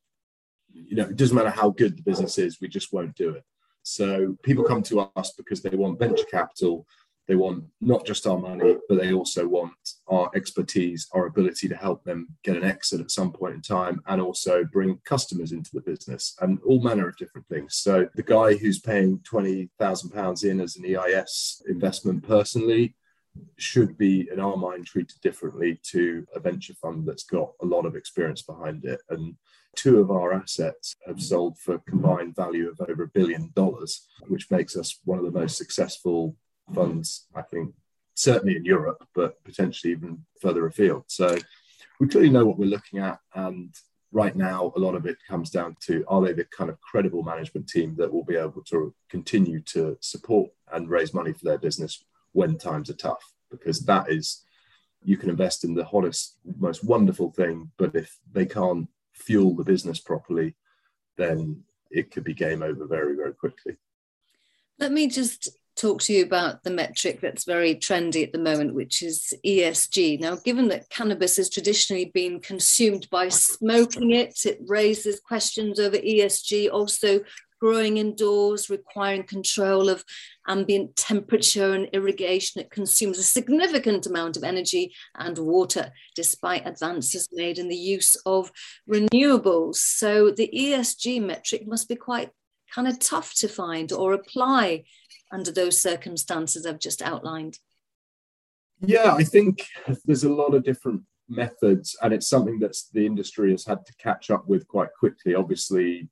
you 0.72 0.96
know, 0.96 1.04
it 1.04 1.16
doesn't 1.16 1.36
matter 1.36 1.50
how 1.50 1.70
good 1.70 1.96
the 1.96 2.02
business 2.02 2.38
is, 2.38 2.60
we 2.60 2.68
just 2.68 2.92
won't 2.92 3.14
do 3.16 3.30
it. 3.30 3.44
So 3.82 4.36
people 4.42 4.64
come 4.64 4.82
to 4.84 5.00
us 5.16 5.32
because 5.36 5.62
they 5.62 5.76
want 5.76 5.98
venture 5.98 6.26
capital 6.30 6.86
they 7.28 7.36
want 7.36 7.64
not 7.80 8.06
just 8.06 8.26
our 8.26 8.38
money, 8.38 8.76
but 8.88 8.98
they 8.98 9.12
also 9.12 9.46
want 9.46 9.74
our 10.08 10.30
expertise, 10.34 11.06
our 11.12 11.26
ability 11.26 11.68
to 11.68 11.76
help 11.76 12.02
them 12.02 12.26
get 12.42 12.56
an 12.56 12.64
exit 12.64 13.00
at 13.00 13.10
some 13.10 13.30
point 13.30 13.54
in 13.54 13.60
time, 13.60 14.00
and 14.06 14.20
also 14.20 14.64
bring 14.64 14.98
customers 15.04 15.52
into 15.52 15.70
the 15.74 15.82
business 15.82 16.34
and 16.40 16.58
all 16.66 16.82
manner 16.82 17.06
of 17.06 17.16
different 17.18 17.46
things. 17.48 17.76
So 17.76 18.08
the 18.14 18.22
guy 18.22 18.54
who's 18.54 18.80
paying 18.80 19.20
twenty 19.24 19.68
thousand 19.78 20.10
pounds 20.10 20.42
in 20.42 20.58
as 20.60 20.76
an 20.76 20.86
EIS 20.86 21.62
investment 21.68 22.26
personally 22.26 22.96
should 23.56 23.96
be, 23.98 24.28
in 24.32 24.40
our 24.40 24.56
mind, 24.56 24.86
treated 24.86 25.20
differently 25.20 25.78
to 25.90 26.26
a 26.34 26.40
venture 26.40 26.74
fund 26.74 27.06
that's 27.06 27.24
got 27.24 27.52
a 27.62 27.66
lot 27.66 27.84
of 27.84 27.94
experience 27.94 28.42
behind 28.42 28.84
it. 28.84 29.00
And 29.10 29.36
two 29.76 30.00
of 30.00 30.10
our 30.10 30.32
assets 30.32 30.96
have 31.06 31.20
sold 31.20 31.58
for 31.58 31.78
combined 31.86 32.34
value 32.34 32.68
of 32.68 32.80
over 32.88 33.04
a 33.04 33.08
billion 33.08 33.52
dollars, 33.54 34.08
which 34.28 34.50
makes 34.50 34.76
us 34.76 34.98
one 35.04 35.18
of 35.18 35.24
the 35.24 35.38
most 35.38 35.56
successful 35.56 36.34
funds, 36.74 37.26
I 37.34 37.42
think, 37.42 37.74
certainly 38.14 38.56
in 38.56 38.64
Europe, 38.64 39.06
but 39.14 39.42
potentially 39.44 39.92
even 39.92 40.24
further 40.40 40.66
afield. 40.66 41.04
So 41.06 41.36
we 42.00 42.08
clearly 42.08 42.30
know 42.30 42.44
what 42.44 42.58
we're 42.58 42.66
looking 42.66 42.98
at. 42.98 43.18
And 43.34 43.74
right 44.12 44.34
now, 44.34 44.72
a 44.76 44.80
lot 44.80 44.94
of 44.94 45.06
it 45.06 45.18
comes 45.28 45.50
down 45.50 45.76
to 45.82 46.04
are 46.08 46.22
they 46.22 46.32
the 46.32 46.44
kind 46.44 46.70
of 46.70 46.80
credible 46.80 47.22
management 47.22 47.68
team 47.68 47.94
that 47.96 48.12
will 48.12 48.24
be 48.24 48.36
able 48.36 48.62
to 48.64 48.94
continue 49.08 49.60
to 49.62 49.96
support 50.00 50.50
and 50.72 50.88
raise 50.88 51.14
money 51.14 51.32
for 51.32 51.44
their 51.44 51.58
business 51.58 52.04
when 52.32 52.58
times 52.58 52.90
are 52.90 52.94
tough? 52.94 53.32
Because 53.50 53.80
that 53.86 54.10
is, 54.10 54.44
you 55.02 55.16
can 55.16 55.30
invest 55.30 55.64
in 55.64 55.74
the 55.74 55.84
hottest, 55.84 56.38
most 56.58 56.84
wonderful 56.84 57.30
thing, 57.30 57.70
but 57.78 57.94
if 57.94 58.18
they 58.32 58.46
can't 58.46 58.88
fuel 59.12 59.54
the 59.54 59.64
business 59.64 60.00
properly, 60.00 60.54
then 61.16 61.62
it 61.90 62.10
could 62.10 62.24
be 62.24 62.34
game 62.34 62.62
over 62.62 62.86
very, 62.86 63.16
very 63.16 63.32
quickly. 63.32 63.76
Let 64.78 64.92
me 64.92 65.08
just 65.08 65.48
talk 65.78 66.00
to 66.02 66.12
you 66.12 66.24
about 66.24 66.62
the 66.64 66.70
metric 66.70 67.20
that's 67.20 67.44
very 67.44 67.74
trendy 67.74 68.24
at 68.24 68.32
the 68.32 68.38
moment, 68.38 68.74
which 68.74 69.02
is 69.02 69.32
ESG. 69.46 70.20
Now, 70.20 70.36
given 70.36 70.68
that 70.68 70.90
cannabis 70.90 71.36
has 71.36 71.48
traditionally 71.48 72.06
been 72.06 72.40
consumed 72.40 73.08
by 73.10 73.28
smoking 73.28 74.10
it, 74.10 74.44
it 74.44 74.58
raises 74.66 75.20
questions 75.20 75.78
over 75.78 75.96
ESG, 75.96 76.70
also 76.70 77.20
growing 77.60 77.96
indoors, 77.96 78.70
requiring 78.70 79.24
control 79.24 79.88
of 79.88 80.04
ambient 80.46 80.94
temperature 80.96 81.74
and 81.74 81.88
irrigation. 81.92 82.60
It 82.60 82.70
consumes 82.70 83.18
a 83.18 83.24
significant 83.24 84.06
amount 84.06 84.36
of 84.36 84.44
energy 84.44 84.94
and 85.16 85.36
water, 85.38 85.92
despite 86.14 86.66
advances 86.66 87.28
made 87.32 87.58
in 87.58 87.68
the 87.68 87.76
use 87.76 88.16
of 88.26 88.52
renewables. 88.88 89.76
So 89.76 90.30
the 90.30 90.50
ESG 90.54 91.22
metric 91.24 91.66
must 91.66 91.88
be 91.88 91.96
quite 91.96 92.30
kind 92.72 92.86
of 92.86 92.98
tough 92.98 93.34
to 93.34 93.48
find 93.48 93.92
or 93.92 94.12
apply 94.12 94.84
under 95.30 95.50
those 95.50 95.80
circumstances 95.80 96.66
I've 96.66 96.78
just 96.78 97.02
outlined? 97.02 97.58
Yeah, 98.80 99.14
I 99.14 99.24
think 99.24 99.66
there's 100.04 100.24
a 100.24 100.32
lot 100.32 100.54
of 100.54 100.64
different 100.64 101.02
methods, 101.28 101.96
and 102.02 102.12
it's 102.14 102.28
something 102.28 102.58
that 102.60 102.76
the 102.92 103.04
industry 103.04 103.50
has 103.50 103.64
had 103.64 103.84
to 103.86 103.94
catch 103.96 104.30
up 104.30 104.48
with 104.48 104.66
quite 104.68 104.90
quickly. 104.98 105.34
Obviously, 105.34 106.08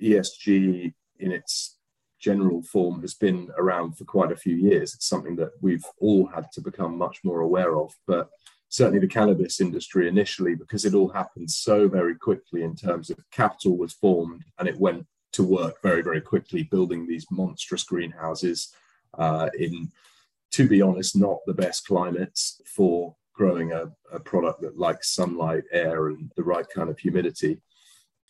ESG 0.00 0.94
in 1.18 1.32
its 1.32 1.78
general 2.20 2.62
form 2.62 3.02
has 3.02 3.14
been 3.14 3.50
around 3.58 3.98
for 3.98 4.04
quite 4.04 4.32
a 4.32 4.36
few 4.36 4.56
years. 4.56 4.94
It's 4.94 5.08
something 5.08 5.36
that 5.36 5.50
we've 5.60 5.84
all 5.98 6.26
had 6.26 6.50
to 6.52 6.60
become 6.60 6.96
much 6.96 7.20
more 7.22 7.40
aware 7.40 7.76
of. 7.76 7.92
But 8.06 8.30
certainly 8.70 9.00
the 9.00 9.06
cannabis 9.06 9.60
industry 9.60 10.08
initially, 10.08 10.54
because 10.54 10.84
it 10.84 10.94
all 10.94 11.08
happened 11.08 11.50
so 11.50 11.86
very 11.86 12.16
quickly 12.16 12.62
in 12.62 12.74
terms 12.74 13.10
of 13.10 13.18
capital 13.30 13.76
was 13.76 13.92
formed 13.92 14.44
and 14.58 14.66
it 14.66 14.78
went 14.78 15.06
to 15.34 15.42
work 15.42 15.82
very, 15.82 16.02
very 16.02 16.20
quickly 16.20 16.62
building 16.62 17.06
these 17.06 17.26
monstrous 17.30 17.82
greenhouses 17.82 18.72
uh, 19.18 19.50
in, 19.58 19.90
to 20.52 20.68
be 20.68 20.80
honest, 20.80 21.16
not 21.16 21.38
the 21.46 21.54
best 21.54 21.86
climates 21.86 22.60
for 22.64 23.16
growing 23.34 23.72
a, 23.72 23.86
a, 24.12 24.20
product 24.20 24.60
that 24.60 24.78
likes 24.78 25.12
sunlight, 25.12 25.64
air, 25.72 26.06
and 26.08 26.30
the 26.36 26.42
right 26.42 26.66
kind 26.72 26.88
of 26.88 26.98
humidity. 26.98 27.60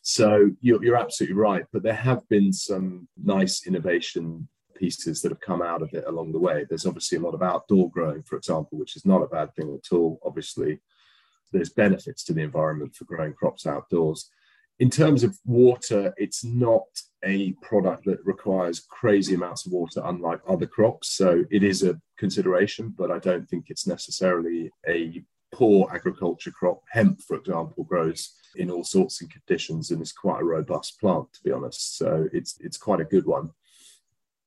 So 0.01 0.51
you're, 0.61 0.83
you're 0.83 0.97
absolutely 0.97 1.37
right. 1.37 1.65
But 1.73 1.83
there 1.83 1.95
have 1.95 2.27
been 2.29 2.53
some 2.53 3.07
nice 3.23 3.67
innovation 3.67 4.49
pieces 4.75 5.21
that 5.23 5.31
have 5.31 5.41
come 5.41 5.61
out 5.61 5.83
of 5.83 5.93
it 5.93 6.05
along 6.07 6.33
the 6.33 6.39
way. 6.39 6.65
There's 6.67 6.87
obviously 6.87 7.19
a 7.19 7.21
lot 7.21 7.35
of 7.35 7.43
outdoor 7.43 7.91
growing, 7.91 8.23
for 8.23 8.37
example, 8.37 8.79
which 8.79 8.97
is 8.97 9.05
not 9.05 9.23
a 9.23 9.27
bad 9.27 9.55
thing 9.55 9.75
at 9.75 9.95
all. 9.95 10.21
Obviously, 10.25 10.81
there's 11.53 11.71
benefits 11.71 12.25
to 12.25 12.33
the 12.33 12.43
environment 12.43 12.95
for 12.95 13.05
growing 13.05 13.35
crops 13.35 13.67
outdoors 13.67 14.31
in 14.81 14.91
terms 14.91 15.23
of 15.23 15.39
water, 15.45 16.13
it's 16.17 16.45
not 16.45 16.83
a 17.25 17.53
product 17.63 18.05
that 18.07 18.25
requires 18.25 18.81
crazy 18.81 19.35
amounts 19.35 19.67
of 19.67 19.73
water, 19.73 20.03
unlike 20.05 20.41
other 20.49 20.67
crops. 20.67 21.15
So 21.17 21.45
it 21.51 21.63
is 21.63 21.83
a 21.83 22.01
consideration, 22.19 22.93
but 22.97 23.11
I 23.11 23.19
don't 23.19 23.49
think 23.49 23.67
it's 23.69 23.87
necessarily 23.87 24.71
a 24.89 25.23
poor 25.53 25.89
agriculture 25.95 26.51
crop. 26.51 26.83
Hemp, 26.91 27.21
for 27.21 27.37
example, 27.37 27.85
grows 27.85 28.35
in 28.57 28.71
all 28.71 28.85
sorts 28.85 29.23
of 29.23 29.31
conditions 29.31 29.91
and 29.91 30.03
is 30.03 30.13
quite 30.13 30.43
a 30.43 30.45
robust 30.45 31.01
plant, 31.01 31.33
to 31.35 31.43
be 31.45 31.53
honest. 31.53 31.97
So 31.97 32.29
it's 32.33 32.59
it's 32.61 32.77
quite 32.77 33.01
a 33.01 33.05
good 33.05 33.27
one. 33.27 33.51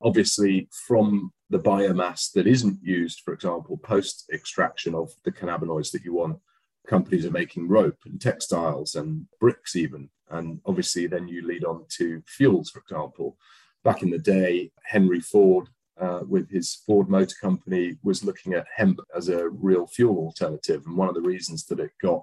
Obviously, 0.02 0.68
from 0.86 1.32
the 1.50 1.58
biomass 1.58 2.32
that 2.32 2.46
isn't 2.46 2.78
used, 2.82 3.20
for 3.24 3.32
example, 3.32 3.78
post 3.78 4.28
extraction 4.32 4.94
of 4.94 5.10
the 5.24 5.32
cannabinoids 5.32 5.90
that 5.92 6.04
you 6.04 6.14
want, 6.14 6.38
companies 6.86 7.24
are 7.24 7.30
making 7.30 7.66
rope 7.66 7.98
and 8.04 8.20
textiles 8.20 8.94
and 8.94 9.26
bricks 9.40 9.74
even 9.74 10.10
and 10.30 10.60
obviously 10.66 11.06
then 11.06 11.28
you 11.28 11.46
lead 11.46 11.64
on 11.64 11.84
to 11.88 12.22
fuels 12.26 12.70
for 12.70 12.80
example. 12.80 13.36
Back 13.84 14.02
in 14.02 14.10
the 14.10 14.18
day 14.18 14.70
henry 14.84 15.20
ford 15.20 15.68
uh, 16.00 16.20
with 16.28 16.50
his 16.50 16.74
ford 16.86 17.08
motor 17.08 17.34
company 17.40 17.96
was 18.02 18.24
looking 18.24 18.54
at 18.54 18.66
hemp 18.74 19.00
as 19.16 19.28
a 19.28 19.48
real 19.48 19.86
fuel 19.86 20.18
alternative. 20.18 20.82
And 20.86 20.96
one 20.96 21.08
of 21.08 21.14
the 21.14 21.20
reasons 21.20 21.66
that 21.66 21.80
it 21.80 21.92
got 22.00 22.22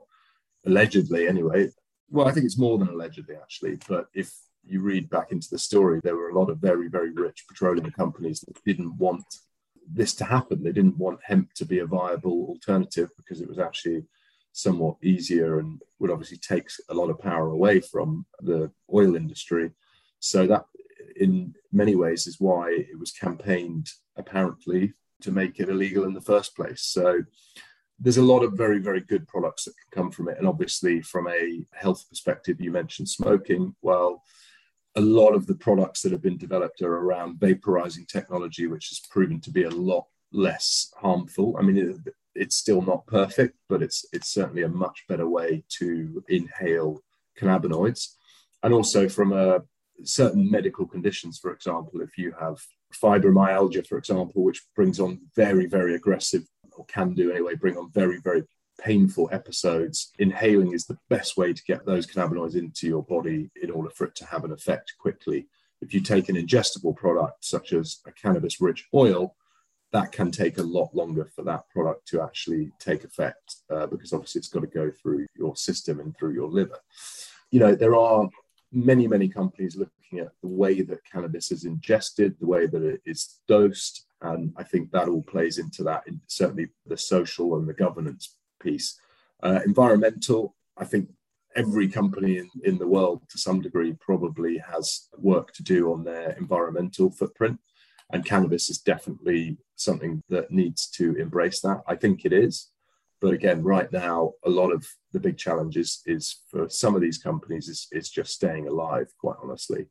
allegedly 0.66 1.28
anyway 1.28 1.70
well 2.10 2.28
i 2.28 2.32
think 2.32 2.44
it's 2.44 2.58
more 2.58 2.80
than 2.80 2.88
allegedly 2.88 3.36
actually 3.36 3.78
but 3.88 4.08
if 4.16 4.34
you 4.66 4.82
read 4.82 5.08
back 5.12 5.32
into 5.32 5.48
the 5.52 5.60
story 5.60 6.00
there 6.04 6.16
were 6.16 6.30
a 6.30 6.40
lot 6.40 6.50
of 6.50 6.58
very 6.58 6.88
very 6.88 7.12
rich 7.12 7.46
petroleum 7.48 7.92
companies 7.92 8.40
that 8.40 8.58
didn't 8.66 8.98
want 8.98 9.24
this 9.88 10.14
to 10.16 10.26
happen. 10.26 10.64
They 10.64 10.72
didn't 10.72 10.98
want 10.98 11.20
hemp 11.24 11.54
to 11.54 11.66
be 11.66 11.80
a 11.80 11.86
viable 11.86 12.48
alternative 12.48 13.10
because 13.18 13.42
it 13.42 13.48
was 13.48 13.60
actually 13.60 14.04
somewhat 14.56 14.96
easier 15.04 15.60
and 15.60 15.82
would 16.00 16.10
obviously 16.10 16.38
take 16.38 16.70
a 16.90 16.94
lot 16.94 17.10
of 17.10 17.20
power 17.20 17.50
away 17.50 17.82
from 17.82 18.26
the 18.40 18.72
oil 18.94 19.16
industry. 19.18 19.70
So 20.20 20.48
that, 20.48 20.66
in 21.18 21.54
many 21.74 21.96
ways, 21.96 22.26
is 22.26 22.40
why 22.40 22.70
it 22.72 22.98
was 22.98 23.12
campaigned 23.12 23.90
apparently 24.16 24.94
to 25.22 25.32
make 25.32 25.60
it 25.60 25.68
illegal 25.68 26.06
in 26.06 26.14
the 26.14 26.22
first 26.22 26.56
place. 26.56 26.84
So 26.84 27.24
there's 28.00 28.18
a 28.18 28.24
lot 28.34 28.44
of 28.44 28.54
very, 28.54 28.80
very 28.80 29.02
good 29.02 29.28
products 29.28 29.66
that 29.66 29.74
can 29.78 30.04
come 30.04 30.12
from 30.12 30.30
it. 30.30 30.38
And 30.38 30.48
obviously, 30.48 31.02
from 31.02 31.28
a 31.28 31.66
health 31.74 32.06
perspective, 32.08 32.62
you 32.62 32.72
mentioned 32.72 33.10
smoking. 33.10 33.76
Well, 33.82 34.24
a 34.96 35.02
lot 35.02 35.34
of 35.34 35.48
the 35.48 35.56
products 35.56 36.02
that 36.02 36.14
have 36.14 36.22
been 36.22 36.38
developed 36.38 36.82
are 36.82 36.96
around 36.96 37.40
vaporizing 37.40 38.08
technology, 38.08 38.68
which 38.68 38.88
has 38.88 39.02
proven 39.10 39.42
to 39.42 39.52
be 39.52 39.64
a 39.64 39.70
lot 39.70 40.06
less 40.32 40.94
harmful. 40.96 41.58
I 41.60 41.62
mean, 41.62 42.04
it's 42.36 42.56
still 42.56 42.82
not 42.82 43.08
perfect, 43.08 43.58
but 43.70 43.82
it's 43.82 44.06
it's 44.14 44.34
certainly 44.34 44.64
a 44.64 44.70
much 44.70 45.06
better 45.08 45.28
way 45.28 45.64
to 45.80 46.24
inhale 46.28 47.02
cannabinoids. 47.40 48.16
And 48.64 48.74
also 48.74 49.08
from 49.10 49.34
a 49.34 49.62
certain 50.04 50.50
medical 50.50 50.86
conditions, 50.86 51.40
for 51.40 51.52
example, 51.52 52.02
if 52.02 52.18
you 52.18 52.34
have 52.40 52.58
fibromyalgia, 52.94 53.86
for 53.88 53.98
example, 53.98 54.44
which 54.44 54.64
brings 54.76 55.00
on 55.00 55.22
very, 55.36 55.66
very 55.66 55.96
aggressive, 55.96 56.44
or 56.76 56.86
can 56.86 57.14
do 57.14 57.32
anyway, 57.32 57.56
bring 57.56 57.78
on 57.78 57.92
very, 57.92 58.20
very 58.20 58.44
painful 58.82 59.30
episodes, 59.32 60.12
inhaling 60.20 60.74
is 60.74 60.86
the 60.86 60.98
best 61.10 61.38
way 61.38 61.54
to 61.54 61.64
get 61.64 61.86
those 61.86 62.06
cannabinoids 62.06 62.56
into 62.56 62.88
your 62.88 63.04
body 63.04 63.50
in 63.62 63.72
order 63.72 63.90
for 63.90 64.06
it 64.06 64.16
to 64.16 64.26
have 64.26 64.44
an 64.44 64.52
effect 64.52 64.94
quickly. 65.00 65.48
If 65.82 65.94
you 65.94 66.02
take 66.02 66.30
an 66.30 66.36
ingestible 66.36 66.96
product, 66.96 67.46
such 67.46 67.74
as 67.74 68.00
a 68.06 68.12
cannabis 68.12 68.60
rich 68.60 68.86
oil, 68.94 69.36
that 69.96 70.12
can 70.12 70.30
take 70.30 70.58
a 70.58 70.64
lot 70.78 70.94
longer 70.94 71.32
for 71.34 71.42
that 71.44 71.70
product 71.70 72.06
to 72.06 72.22
actually 72.22 72.70
take 72.80 73.06
effect 73.06 73.56
uh, 73.74 73.88
because 73.88 74.12
obviously 74.12 74.40
it's 74.40 74.50
got 74.50 74.60
to 74.60 74.68
go 74.68 74.92
through 74.92 75.26
your 75.38 75.56
system 75.56 76.02
and 76.02 76.14
through 76.18 76.34
your 76.34 76.50
liver. 76.50 76.78
You 77.50 77.62
know, 77.62 77.76
there 77.76 77.96
are 77.96 78.28
many, 78.74 79.08
many 79.08 79.30
companies 79.30 79.78
looking 79.78 80.20
at 80.20 80.34
the 80.42 80.50
way 80.50 80.82
that 80.82 81.10
cannabis 81.10 81.50
is 81.50 81.64
ingested, 81.64 82.36
the 82.42 82.46
way 82.46 82.68
that 82.68 82.84
it 82.84 83.00
is 83.06 83.40
dosed. 83.48 84.06
And 84.22 84.52
I 84.58 84.64
think 84.64 84.92
that 84.92 85.08
all 85.08 85.24
plays 85.24 85.60
into 85.60 85.82
that, 85.84 86.04
in 86.08 86.20
certainly 86.28 86.68
the 86.86 86.98
social 86.98 87.56
and 87.56 87.66
the 87.66 87.74
governance 87.74 88.36
piece. 88.62 89.00
Uh, 89.42 89.62
environmental, 89.66 90.58
I 90.76 90.84
think 90.84 91.08
every 91.56 91.88
company 91.88 92.40
in, 92.40 92.50
in 92.66 92.78
the 92.78 92.88
world 92.88 93.22
to 93.30 93.38
some 93.38 93.62
degree 93.62 93.94
probably 94.02 94.58
has 94.58 95.08
work 95.18 95.54
to 95.54 95.64
do 95.64 95.94
on 95.94 96.04
their 96.04 96.32
environmental 96.32 97.10
footprint. 97.12 97.58
And 98.12 98.26
cannabis 98.26 98.70
is 98.70 98.78
definitely 98.78 99.58
something 99.76 100.22
that 100.30 100.52
needs 100.52 100.88
to 100.92 101.16
embrace 101.16 101.62
that. 101.62 101.82
I 101.88 101.96
think 101.96 102.24
it 102.24 102.34
is. 102.34 102.70
But 103.22 103.34
again, 103.34 103.64
right 103.64 103.92
now, 103.92 104.34
a 104.46 104.50
lot 104.50 104.72
of 104.72 104.88
the 105.12 105.20
big 105.20 105.38
challenges 105.38 106.02
is 106.06 106.42
for 106.52 106.70
some 106.70 106.96
of 106.96 107.02
these 107.02 107.18
companies 107.18 107.68
is, 107.68 107.88
is 107.92 108.10
just 108.10 108.34
staying 108.34 108.68
alive, 108.68 109.08
quite 109.20 109.38
honestly, 109.42 109.88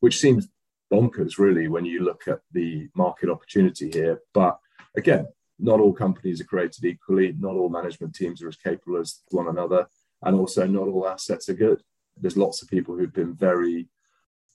which 0.00 0.18
seems 0.18 0.48
bonkers, 0.92 1.38
really, 1.38 1.68
when 1.68 1.84
you 1.84 2.00
look 2.00 2.28
at 2.28 2.40
the 2.52 2.88
market 2.94 3.30
opportunity 3.30 3.90
here. 3.90 4.20
But 4.32 4.58
again, 4.96 5.26
not 5.58 5.80
all 5.80 5.92
companies 5.92 6.40
are 6.40 6.44
created 6.44 6.84
equally. 6.84 7.34
Not 7.38 7.54
all 7.54 7.68
management 7.68 8.14
teams 8.14 8.42
are 8.42 8.48
as 8.48 8.56
capable 8.56 8.98
as 8.98 9.20
one 9.30 9.48
another. 9.48 9.86
And 10.22 10.36
also, 10.36 10.66
not 10.66 10.88
all 10.88 11.08
assets 11.08 11.48
are 11.48 11.54
good. 11.54 11.82
There's 12.16 12.36
lots 12.36 12.62
of 12.62 12.68
people 12.68 12.96
who've 12.96 13.12
been 13.12 13.34
very 13.34 13.88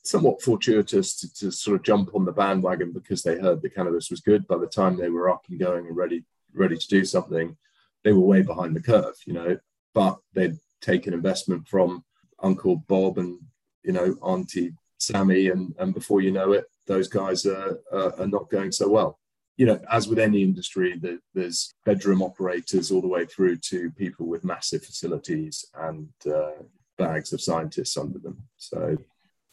somewhat 0.03 0.41
fortuitous 0.41 1.15
to, 1.19 1.33
to, 1.33 1.51
sort 1.51 1.75
of 1.75 1.83
jump 1.83 2.09
on 2.15 2.25
the 2.25 2.31
bandwagon 2.31 2.91
because 2.91 3.21
they 3.21 3.37
heard 3.37 3.61
the 3.61 3.69
cannabis 3.69 4.09
was 4.09 4.21
good. 4.21 4.47
By 4.47 4.57
the 4.57 4.67
time 4.67 4.97
they 4.97 5.09
were 5.09 5.29
up 5.29 5.45
and 5.49 5.59
going 5.59 5.87
and 5.87 5.95
ready 5.95 6.23
ready 6.53 6.77
to 6.77 6.87
do 6.87 7.05
something, 7.05 7.55
they 8.03 8.13
were 8.13 8.25
way 8.25 8.41
behind 8.41 8.75
the 8.75 8.81
curve, 8.81 9.15
you 9.25 9.33
know. 9.33 9.57
But 9.93 10.17
they'd 10.33 10.57
taken 10.81 11.13
investment 11.13 11.67
from 11.67 12.03
Uncle 12.41 12.77
Bob 12.87 13.17
and 13.17 13.39
you 13.83 13.91
know 13.91 14.15
Auntie 14.21 14.73
Sammy, 14.97 15.49
and 15.49 15.73
and 15.79 15.93
before 15.93 16.21
you 16.21 16.31
know 16.31 16.53
it, 16.53 16.65
those 16.87 17.07
guys 17.07 17.45
are 17.45 17.79
are, 17.91 18.19
are 18.19 18.27
not 18.27 18.49
going 18.49 18.71
so 18.71 18.89
well. 18.89 19.19
You 19.57 19.65
know, 19.65 19.79
as 19.91 20.07
with 20.07 20.19
any 20.19 20.41
industry, 20.41 20.97
the, 20.97 21.19
there's 21.33 21.73
bedroom 21.85 22.21
operators 22.21 22.91
all 22.91 23.01
the 23.01 23.07
way 23.09 23.25
through 23.25 23.57
to 23.57 23.91
people 23.91 24.25
with 24.25 24.45
massive 24.45 24.85
facilities 24.85 25.65
and 25.75 26.07
uh, 26.25 26.63
bags 26.97 27.33
of 27.33 27.41
scientists 27.41 27.97
under 27.97 28.19
them. 28.19 28.43
So 28.55 28.97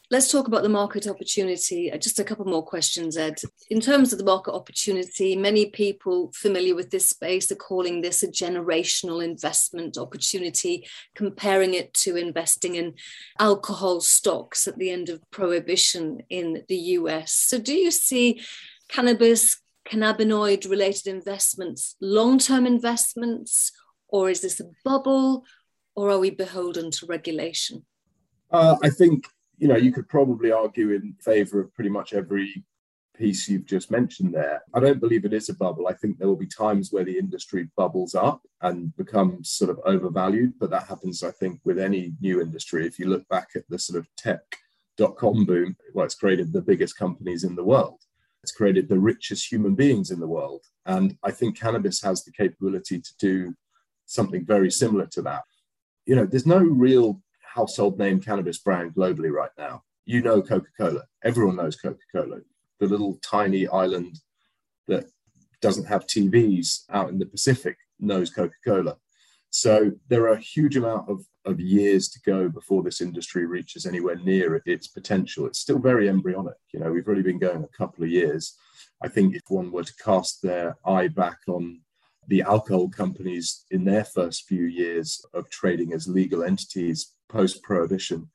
Let's 0.09 0.31
talk 0.31 0.47
about 0.47 0.63
the 0.63 0.69
market 0.69 1.05
opportunity. 1.05 1.91
Uh, 1.91 1.97
just 1.97 2.17
a 2.17 2.23
couple 2.23 2.45
more 2.45 2.63
questions, 2.63 3.17
Ed. 3.17 3.41
In 3.69 3.81
terms 3.81 4.13
of 4.13 4.19
the 4.19 4.25
market 4.25 4.53
opportunity, 4.53 5.35
many 5.35 5.65
people 5.65 6.31
familiar 6.33 6.75
with 6.75 6.91
this 6.91 7.09
space 7.09 7.51
are 7.51 7.55
calling 7.55 7.99
this 7.99 8.23
a 8.23 8.29
generational 8.29 9.21
investment 9.21 9.97
opportunity, 9.97 10.87
comparing 11.13 11.73
it 11.73 11.93
to 11.95 12.15
investing 12.15 12.75
in 12.75 12.93
alcohol 13.37 13.99
stocks 13.99 14.65
at 14.65 14.77
the 14.77 14.91
end 14.91 15.09
of 15.09 15.19
prohibition 15.29 16.23
in 16.29 16.63
the 16.69 16.77
US. 16.77 17.33
So, 17.33 17.59
do 17.59 17.73
you 17.73 17.91
see 17.91 18.41
cannabis, 18.87 19.59
cannabinoid 19.85 20.69
related 20.69 21.07
investments, 21.07 21.97
long 21.99 22.39
term 22.39 22.65
investments, 22.65 23.73
or 24.07 24.29
is 24.29 24.39
this 24.39 24.61
a 24.61 24.69
bubble, 24.85 25.43
or 25.95 26.09
are 26.11 26.19
we 26.19 26.29
beholden 26.29 26.91
to 26.91 27.05
regulation? 27.07 27.85
Uh, 28.49 28.77
I 28.81 28.89
think 28.89 29.25
you 29.57 29.67
know, 29.67 29.77
you 29.77 29.91
could 29.91 30.07
probably 30.07 30.51
argue 30.51 30.91
in 30.91 31.15
favor 31.21 31.59
of 31.59 31.73
pretty 31.73 31.89
much 31.89 32.13
every 32.13 32.63
piece 33.17 33.49
you've 33.49 33.65
just 33.65 33.89
mentioned 33.89 34.33
there. 34.33 34.61
I 34.75 34.79
don't 34.79 34.99
believe 34.99 35.25
it 35.25 35.33
is 35.33 35.49
a 35.49 35.55
bubble. 35.55 35.87
I 35.87 35.93
think 35.93 36.17
there 36.17 36.27
will 36.27 36.35
be 36.35 36.47
times 36.47 36.91
where 36.91 37.03
the 37.03 37.17
industry 37.17 37.67
bubbles 37.75 38.13
up 38.13 38.41
and 38.61 38.95
becomes 38.95 39.49
sort 39.49 39.71
of 39.71 39.79
overvalued, 39.85 40.53
but 40.59 40.69
that 40.69 40.87
happens, 40.87 41.23
I 41.23 41.31
think, 41.31 41.59
with 41.63 41.79
any 41.79 42.13
new 42.21 42.41
industry. 42.41 42.85
If 42.85 42.99
you 42.99 43.07
look 43.07 43.27
back 43.27 43.49
at 43.55 43.63
the 43.69 43.79
sort 43.79 43.97
of 43.97 44.07
tech 44.17 44.41
dot 44.97 45.15
com 45.15 45.45
boom, 45.45 45.75
well, 45.93 46.05
it's 46.05 46.15
created 46.15 46.53
the 46.53 46.61
biggest 46.61 46.95
companies 46.97 47.43
in 47.43 47.55
the 47.55 47.63
world. 47.63 48.01
It's 48.43 48.51
created 48.51 48.87
the 48.87 48.99
richest 48.99 49.51
human 49.51 49.73
beings 49.73 50.11
in 50.11 50.19
the 50.19 50.27
world. 50.27 50.63
And 50.85 51.17
I 51.23 51.31
think 51.31 51.59
cannabis 51.59 52.01
has 52.03 52.23
the 52.23 52.31
capability 52.31 53.01
to 53.01 53.13
do 53.19 53.55
something 54.05 54.45
very 54.45 54.71
similar 54.71 55.07
to 55.07 55.21
that. 55.23 55.43
You 56.05 56.15
know, 56.15 56.25
there's 56.25 56.45
no 56.45 56.59
real 56.59 57.21
household 57.57 57.97
name 57.97 58.19
cannabis 58.19 58.59
brand 58.59 58.93
globally 58.93 59.31
right 59.31 59.49
now. 59.57 59.81
You 60.05 60.21
know 60.21 60.43
Coca 60.43 60.69
Cola. 60.79 61.03
Everyone 61.23 61.55
knows 61.55 61.75
Coca 61.75 62.05
Cola. 62.15 62.37
The 62.79 62.85
little 62.85 63.19
tiny 63.23 63.67
island 63.67 64.19
that 64.87 65.05
doesn't 65.59 65.87
have 65.87 66.05
TVs 66.05 66.83
out 66.91 67.09
in 67.09 67.17
the 67.17 67.25
Pacific 67.25 67.75
knows 67.99 68.29
Coca 68.29 68.53
Cola. 68.63 68.95
So 69.49 69.91
there 70.07 70.23
are 70.25 70.33
a 70.33 70.39
huge 70.55 70.77
amount 70.77 71.09
of, 71.09 71.25
of 71.45 71.59
years 71.59 72.09
to 72.09 72.19
go 72.21 72.47
before 72.47 72.83
this 72.83 73.01
industry 73.01 73.47
reaches 73.47 73.87
anywhere 73.87 74.17
near 74.17 74.61
its 74.67 74.87
potential. 74.87 75.47
It's 75.47 75.59
still 75.59 75.79
very 75.79 76.07
embryonic. 76.07 76.57
You 76.73 76.79
know, 76.79 76.91
we've 76.91 77.07
really 77.07 77.23
been 77.23 77.39
going 77.39 77.63
a 77.63 77.77
couple 77.77 78.03
of 78.03 78.11
years. 78.11 78.55
I 79.01 79.07
think 79.07 79.35
if 79.35 79.41
one 79.47 79.71
were 79.71 79.83
to 79.83 80.03
cast 80.03 80.43
their 80.43 80.77
eye 80.85 81.07
back 81.07 81.39
on 81.47 81.81
the 82.27 82.41
alcohol 82.41 82.89
companies 82.89 83.65
in 83.71 83.85
their 83.85 84.03
first 84.03 84.47
few 84.47 84.65
years 84.65 85.25
of 85.33 85.49
trading 85.49 85.93
as 85.93 86.07
legal 86.07 86.43
entities 86.43 87.13
post 87.29 87.63
prohibition, 87.63 88.29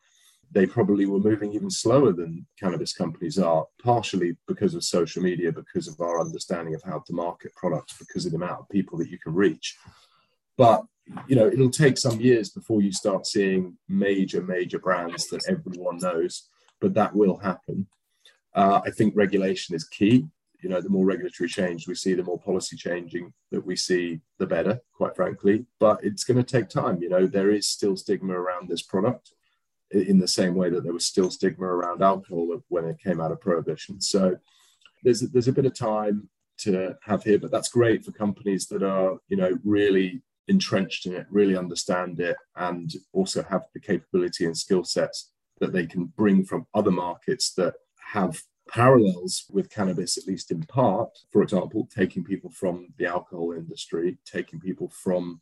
they 0.50 0.66
probably 0.66 1.07
were 1.07 1.18
moving 1.18 1.52
even 1.52 1.70
slower 1.70 2.12
than 2.12 2.46
cannabis 2.59 2.92
companies 2.92 3.38
are, 3.38 3.66
partially 3.83 4.37
because 4.46 4.74
of 4.74 4.85
social 4.85 5.22
media, 5.22 5.50
because 5.50 5.88
of 5.88 5.98
our 6.00 6.20
understanding 6.20 6.74
of 6.74 6.83
how 6.83 7.02
to 7.07 7.12
market 7.14 7.55
products, 7.55 7.96
because 7.98 8.26
of 8.26 8.33
the 8.33 8.37
amount 8.37 8.61
of 8.61 8.68
people 8.68 8.98
that 8.98 9.09
you 9.09 9.18
can 9.18 9.35
reach. 9.35 9.76
But 10.59 10.85
you 11.26 11.37
know, 11.37 11.46
it'll 11.46 11.70
take 11.70 11.98
some 11.98 12.20
years 12.20 12.50
before 12.50 12.81
you 12.81 12.92
start 12.92 13.26
seeing 13.26 13.76
major, 13.88 14.42
major 14.42 14.78
brands 14.78 15.26
that 15.28 15.42
everyone 15.48 15.98
knows, 15.98 16.48
but 16.81 16.94
that 16.94 17.14
will 17.14 17.38
happen. 17.38 17.87
Uh, 18.55 18.81
I 18.85 18.90
think 18.90 19.14
regulation 19.16 19.74
is 19.74 19.85
key. 19.85 20.26
You 20.62 20.70
know, 20.70 20.81
the 20.81 20.88
more 20.88 21.05
regulatory 21.05 21.48
change 21.48 21.88
we 21.88 21.94
see, 21.94 22.14
the 22.14 22.22
more 22.22 22.38
policy 22.38 22.77
changing 22.77 23.33
that 23.51 23.64
we 23.64 23.77
see, 23.77 24.20
the 24.38 24.46
better, 24.46 24.81
quite 24.94 25.16
frankly. 25.16 25.66
But 25.81 26.03
it's 26.05 26.25
going 26.25 26.42
to 26.42 26.44
take 26.44 26.68
time. 26.68 27.03
You 27.03 27.09
know, 27.09 27.27
there 27.27 27.51
is 27.51 27.68
still 27.68 27.96
stigma 27.96 28.35
around 28.35 28.68
this 28.68 28.83
product 28.83 29.33
in 29.90 30.18
the 30.18 30.29
same 30.29 30.55
way 30.55 30.70
that 30.70 30.85
there 30.85 30.92
was 30.92 31.07
still 31.07 31.31
stigma 31.31 31.66
around 31.66 32.03
alcohol 32.03 32.62
when 32.68 32.87
it 32.87 32.98
came 32.98 33.20
out 33.20 33.33
of 33.33 33.40
prohibition. 33.40 34.01
So 34.01 34.37
there's 35.03 35.22
a, 35.22 35.27
there's 35.27 35.48
a 35.48 35.53
bit 35.53 35.66
of 35.66 35.75
time 35.75 36.29
to 36.59 36.94
have 37.03 37.25
here, 37.25 37.38
but 37.38 37.51
that's 37.51 37.68
great 37.68 38.05
for 38.05 38.12
companies 38.12 38.66
that 38.68 38.83
are, 38.83 39.18
you 39.29 39.37
know, 39.37 39.59
really 39.64 40.22
entrenched 40.48 41.07
in 41.07 41.14
it, 41.14 41.27
really 41.31 41.57
understand 41.57 42.20
it, 42.20 42.37
and 42.57 42.92
also 43.12 43.42
have 43.42 43.64
the 43.75 43.81
capability 43.81 44.44
and 44.44 44.57
skill 44.57 44.85
sets 44.85 45.31
that 45.61 45.72
they 45.72 45.87
can 45.87 46.07
bring 46.16 46.44
from 46.44 46.66
other 46.75 46.90
markets 46.90 47.53
that 47.55 47.75
have 48.12 48.40
parallels 48.72 49.44
with 49.50 49.70
cannabis, 49.70 50.16
at 50.16 50.26
least 50.26 50.50
in 50.50 50.62
part. 50.62 51.11
For 51.30 51.42
example, 51.42 51.88
taking 51.94 52.24
people 52.24 52.50
from 52.50 52.88
the 52.96 53.06
alcohol 53.06 53.52
industry, 53.52 54.18
taking 54.24 54.61
people 54.61 54.88
from, 54.88 55.40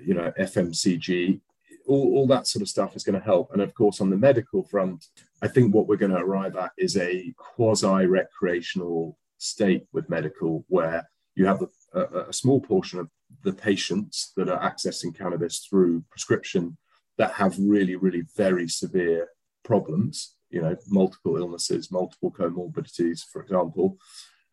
you 0.00 0.14
know, 0.14 0.32
FMCG, 0.38 1.40
all, 1.86 2.14
all 2.14 2.26
that 2.26 2.46
sort 2.46 2.62
of 2.62 2.68
stuff 2.68 2.94
is 2.94 3.04
going 3.04 3.18
to 3.18 3.24
help. 3.24 3.52
And 3.52 3.62
of 3.62 3.72
course, 3.74 4.00
on 4.00 4.10
the 4.10 4.16
medical 4.16 4.62
front, 4.62 5.06
I 5.42 5.48
think 5.48 5.74
what 5.74 5.88
we're 5.88 5.96
going 5.96 6.12
to 6.12 6.18
arrive 6.18 6.56
at 6.56 6.72
is 6.76 6.96
a 6.96 7.32
quasi 7.38 8.06
recreational 8.06 9.18
state 9.38 9.86
with 9.92 10.10
medical 10.10 10.64
where 10.68 11.08
you 11.34 11.46
have 11.46 11.62
a, 11.62 12.00
a, 12.00 12.28
a 12.28 12.32
small 12.32 12.60
portion 12.60 12.98
of 13.00 13.08
the 13.44 13.52
patients 13.52 14.32
that 14.36 14.48
are 14.48 14.60
accessing 14.60 15.16
cannabis 15.16 15.66
through 15.68 16.04
prescription 16.10 16.76
that 17.16 17.32
have 17.32 17.56
really, 17.58 17.96
really 17.96 18.24
very 18.36 18.68
severe 18.68 19.28
problems, 19.64 20.34
you 20.50 20.62
know, 20.62 20.76
multiple 20.88 21.36
illnesses, 21.36 21.90
multiple 21.90 22.30
comorbidities, 22.30 23.24
for 23.24 23.42
example. 23.42 23.98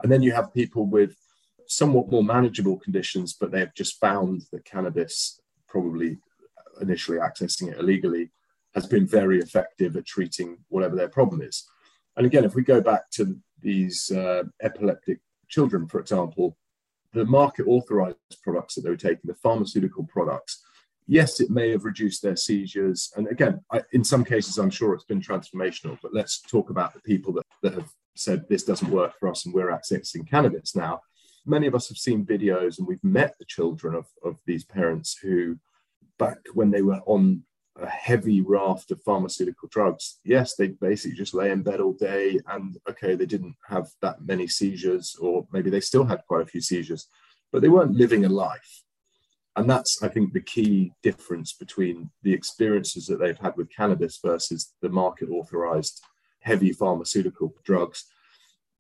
And 0.03 0.11
then 0.11 0.21
you 0.21 0.33
have 0.33 0.53
people 0.53 0.85
with 0.85 1.15
somewhat 1.67 2.11
more 2.11 2.23
manageable 2.23 2.77
conditions, 2.77 3.33
but 3.33 3.51
they 3.51 3.59
have 3.59 3.73
just 3.73 3.99
found 3.99 4.43
that 4.51 4.65
cannabis, 4.65 5.39
probably 5.67 6.17
initially 6.81 7.17
accessing 7.17 7.71
it 7.71 7.79
illegally, 7.79 8.31
has 8.73 8.85
been 8.85 9.07
very 9.07 9.39
effective 9.39 9.95
at 9.95 10.05
treating 10.05 10.57
whatever 10.67 10.95
their 10.95 11.07
problem 11.07 11.41
is. 11.41 11.65
And 12.17 12.25
again, 12.25 12.43
if 12.43 12.55
we 12.55 12.63
go 12.63 12.81
back 12.81 13.09
to 13.11 13.37
these 13.61 14.11
uh, 14.11 14.43
epileptic 14.61 15.19
children, 15.47 15.87
for 15.87 15.99
example, 15.99 16.57
the 17.13 17.25
market 17.25 17.65
authorized 17.67 18.17
products 18.43 18.75
that 18.75 18.81
they 18.81 18.89
were 18.89 18.97
taking, 18.97 19.21
the 19.23 19.33
pharmaceutical 19.35 20.03
products, 20.03 20.64
yes, 21.07 21.39
it 21.39 21.49
may 21.49 21.71
have 21.71 21.85
reduced 21.85 22.21
their 22.21 22.35
seizures. 22.35 23.11
And 23.15 23.27
again, 23.27 23.61
I, 23.71 23.81
in 23.93 24.03
some 24.03 24.23
cases, 24.23 24.57
I'm 24.57 24.69
sure 24.69 24.93
it's 24.93 25.05
been 25.05 25.21
transformational, 25.21 25.97
but 26.01 26.13
let's 26.13 26.41
talk 26.41 26.69
about 26.69 26.93
the 26.93 27.01
people 27.01 27.33
that, 27.33 27.45
that 27.63 27.73
have 27.73 27.89
said 28.15 28.47
this 28.47 28.63
doesn't 28.63 28.91
work 28.91 29.13
for 29.19 29.29
us 29.29 29.45
and 29.45 29.53
we're 29.53 29.71
accessing 29.71 30.29
cannabis 30.29 30.75
now. 30.75 31.01
Many 31.45 31.67
of 31.67 31.75
us 31.75 31.89
have 31.89 31.97
seen 31.97 32.25
videos 32.25 32.79
and 32.79 32.87
we've 32.87 33.03
met 33.03 33.35
the 33.37 33.45
children 33.45 33.93
of, 33.93 34.05
of 34.23 34.37
these 34.45 34.63
parents 34.63 35.17
who, 35.21 35.57
back 36.17 36.37
when 36.53 36.71
they 36.71 36.81
were 36.81 37.01
on 37.05 37.43
a 37.79 37.89
heavy 37.89 38.41
raft 38.41 38.91
of 38.91 39.01
pharmaceutical 39.01 39.67
drugs. 39.69 40.19
Yes, 40.23 40.55
they 40.55 40.69
basically 40.69 41.17
just 41.17 41.33
lay 41.33 41.51
in 41.51 41.61
bed 41.61 41.81
all 41.81 41.93
day, 41.93 42.39
and 42.47 42.77
okay, 42.89 43.15
they 43.15 43.25
didn't 43.25 43.55
have 43.67 43.89
that 44.01 44.21
many 44.21 44.47
seizures, 44.47 45.15
or 45.19 45.45
maybe 45.51 45.69
they 45.69 45.81
still 45.81 46.05
had 46.05 46.23
quite 46.25 46.43
a 46.43 46.45
few 46.45 46.61
seizures, 46.61 47.07
but 47.51 47.61
they 47.61 47.67
weren't 47.67 47.95
living 47.95 48.25
a 48.25 48.29
life. 48.29 48.84
And 49.57 49.69
that's, 49.69 50.03
I 50.03 50.09
think, 50.09 50.33
the 50.33 50.41
key 50.41 50.91
difference 51.01 51.53
between 51.53 52.09
the 52.23 52.33
experiences 52.33 53.05
that 53.07 53.19
they've 53.19 53.37
had 53.37 53.55
with 53.55 53.69
cannabis 53.69 54.19
versus 54.23 54.73
the 54.81 54.89
market 54.89 55.29
authorized 55.29 56.01
heavy 56.41 56.71
pharmaceutical 56.71 57.53
drugs. 57.63 58.05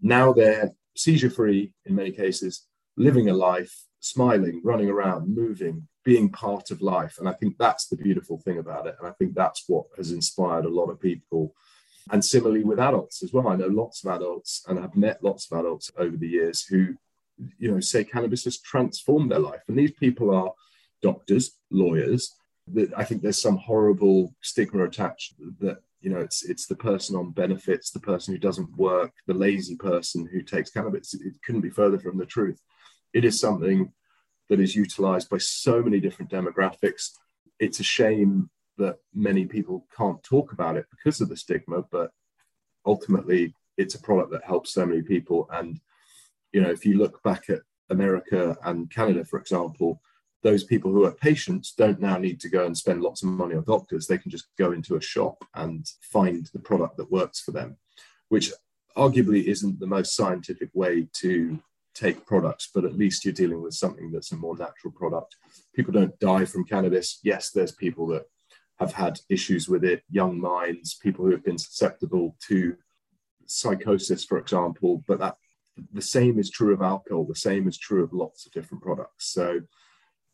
Now 0.01 0.33
they're 0.33 0.71
seizure 0.95 1.29
free 1.29 1.71
in 1.85 1.95
many 1.95 2.11
cases, 2.11 2.67
living 2.97 3.29
a 3.29 3.33
life, 3.33 3.85
smiling, 3.99 4.61
running 4.63 4.89
around, 4.89 5.33
moving, 5.33 5.87
being 6.03 6.29
part 6.29 6.71
of 6.71 6.81
life. 6.81 7.17
And 7.19 7.27
I 7.27 7.33
think 7.33 7.55
that's 7.57 7.87
the 7.87 7.97
beautiful 7.97 8.37
thing 8.37 8.59
about 8.59 8.85
it. 8.87 8.95
And 8.99 9.07
I 9.07 9.11
think 9.13 9.33
that's 9.33 9.63
what 9.67 9.85
has 9.97 10.11
inspired 10.11 10.65
a 10.65 10.69
lot 10.69 10.89
of 10.89 11.01
people. 11.01 11.53
And 12.11 12.23
similarly 12.23 12.63
with 12.63 12.79
adults 12.79 13.23
as 13.23 13.33
well. 13.33 13.47
I 13.47 13.55
know 13.55 13.67
lots 13.67 14.05
of 14.05 14.11
adults 14.11 14.63
and 14.67 14.79
I've 14.79 14.95
met 14.95 15.23
lots 15.23 15.51
of 15.51 15.57
adults 15.59 15.91
over 15.97 16.15
the 16.15 16.27
years 16.27 16.63
who, 16.63 16.95
you 17.57 17.71
know, 17.71 17.79
say 17.79 18.03
cannabis 18.03 18.45
has 18.45 18.59
transformed 18.59 19.31
their 19.31 19.39
life. 19.39 19.61
And 19.67 19.77
these 19.77 19.91
people 19.91 20.33
are 20.33 20.51
doctors, 21.01 21.57
lawyers. 21.71 22.33
That 22.73 22.91
I 22.97 23.03
think 23.03 23.21
there's 23.21 23.41
some 23.41 23.57
horrible 23.57 24.33
stigma 24.41 24.85
attached 24.85 25.35
that 25.59 25.79
you 26.01 26.09
know 26.09 26.19
it's 26.19 26.43
it's 26.43 26.65
the 26.65 26.75
person 26.75 27.15
on 27.15 27.31
benefits, 27.31 27.91
the 27.91 27.99
person 27.99 28.33
who 28.33 28.39
doesn't 28.39 28.75
work, 28.75 29.11
the 29.27 29.33
lazy 29.35 29.75
person 29.75 30.27
who 30.31 30.41
takes 30.41 30.71
cannabis. 30.71 31.13
It 31.13 31.35
couldn't 31.45 31.61
be 31.61 31.69
further 31.69 31.99
from 31.99 32.17
the 32.17 32.25
truth. 32.25 32.59
It 33.13 33.23
is 33.23 33.39
something 33.39 33.91
that 34.49 34.59
is 34.59 34.75
utilized 34.75 35.29
by 35.29 35.37
so 35.37 35.81
many 35.81 35.99
different 35.99 36.31
demographics. 36.31 37.11
It's 37.59 37.79
a 37.79 37.83
shame 37.83 38.49
that 38.77 38.97
many 39.13 39.45
people 39.45 39.87
can't 39.95 40.21
talk 40.23 40.51
about 40.51 40.75
it 40.75 40.85
because 40.91 41.21
of 41.21 41.29
the 41.29 41.37
stigma, 41.37 41.83
but 41.91 42.11
ultimately 42.85 43.53
it's 43.77 43.95
a 43.95 44.01
product 44.01 44.31
that 44.31 44.43
helps 44.43 44.73
so 44.73 44.85
many 44.85 45.01
people. 45.01 45.49
And, 45.51 45.79
you 46.55 46.61
know, 46.61 46.69
if 46.69 46.85
you 46.85 46.97
look 46.97 47.21
back 47.21 47.49
at 47.49 47.59
America 47.89 48.55
and 48.63 48.89
Canada, 48.89 49.25
for 49.25 49.37
example, 49.37 50.01
those 50.41 50.63
people 50.63 50.89
who 50.89 51.03
are 51.03 51.11
patients 51.11 51.73
don't 51.77 51.99
now 51.99 52.17
need 52.17 52.39
to 52.39 52.47
go 52.47 52.65
and 52.65 52.77
spend 52.77 53.01
lots 53.01 53.23
of 53.23 53.27
money 53.27 53.55
on 53.55 53.65
doctors. 53.65 54.07
They 54.07 54.17
can 54.17 54.31
just 54.31 54.45
go 54.57 54.71
into 54.71 54.95
a 54.95 55.01
shop 55.01 55.43
and 55.55 55.85
find 56.01 56.49
the 56.53 56.59
product 56.59 56.95
that 56.95 57.11
works 57.11 57.41
for 57.41 57.51
them, 57.51 57.75
which 58.29 58.53
arguably 58.95 59.43
isn't 59.43 59.81
the 59.81 59.85
most 59.85 60.15
scientific 60.15 60.69
way 60.73 61.09
to 61.15 61.59
take 61.93 62.25
products, 62.25 62.69
but 62.73 62.85
at 62.85 62.97
least 62.97 63.25
you're 63.25 63.33
dealing 63.33 63.61
with 63.61 63.73
something 63.73 64.09
that's 64.09 64.31
a 64.31 64.37
more 64.37 64.55
natural 64.55 64.93
product. 64.93 65.35
People 65.73 65.91
don't 65.91 66.17
die 66.19 66.45
from 66.45 66.63
cannabis. 66.63 67.19
Yes, 67.21 67.51
there's 67.51 67.73
people 67.73 68.07
that 68.07 68.23
have 68.79 68.93
had 68.93 69.19
issues 69.29 69.67
with 69.67 69.83
it, 69.83 70.03
young 70.09 70.39
minds, 70.39 70.93
people 70.93 71.25
who 71.25 71.31
have 71.31 71.43
been 71.43 71.57
susceptible 71.57 72.37
to 72.47 72.77
psychosis, 73.45 74.23
for 74.23 74.37
example, 74.37 75.03
but 75.05 75.19
that 75.19 75.35
the 75.93 76.01
same 76.01 76.39
is 76.39 76.49
true 76.49 76.73
of 76.73 76.81
alcohol, 76.81 77.25
the 77.25 77.35
same 77.35 77.67
is 77.67 77.77
true 77.77 78.03
of 78.03 78.13
lots 78.13 78.45
of 78.45 78.51
different 78.51 78.83
products. 78.83 79.31
So 79.33 79.61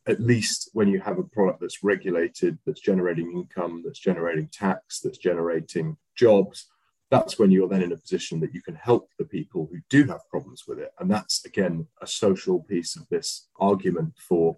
at 0.07 0.19
least 0.19 0.69
when 0.73 0.87
you 0.87 0.99
have 0.99 1.19
a 1.19 1.23
product 1.23 1.61
that's 1.61 1.83
regulated, 1.83 2.57
that's 2.65 2.81
generating 2.81 3.31
income, 3.31 3.83
that's 3.85 3.99
generating 3.99 4.47
tax, 4.47 4.99
that's 4.99 5.17
generating 5.17 5.97
jobs, 6.15 6.67
that's 7.11 7.37
when 7.37 7.51
you're 7.51 7.67
then 7.67 7.83
in 7.83 7.91
a 7.91 7.97
position 7.97 8.39
that 8.39 8.53
you 8.53 8.61
can 8.61 8.75
help 8.75 9.09
the 9.19 9.25
people 9.25 9.67
who 9.69 9.79
do 9.89 10.05
have 10.05 10.27
problems 10.29 10.63
with 10.67 10.79
it. 10.79 10.91
And 10.99 11.11
that's, 11.11 11.43
again, 11.45 11.85
a 12.01 12.07
social 12.07 12.61
piece 12.61 12.95
of 12.95 13.07
this 13.09 13.49
argument 13.59 14.13
for 14.17 14.57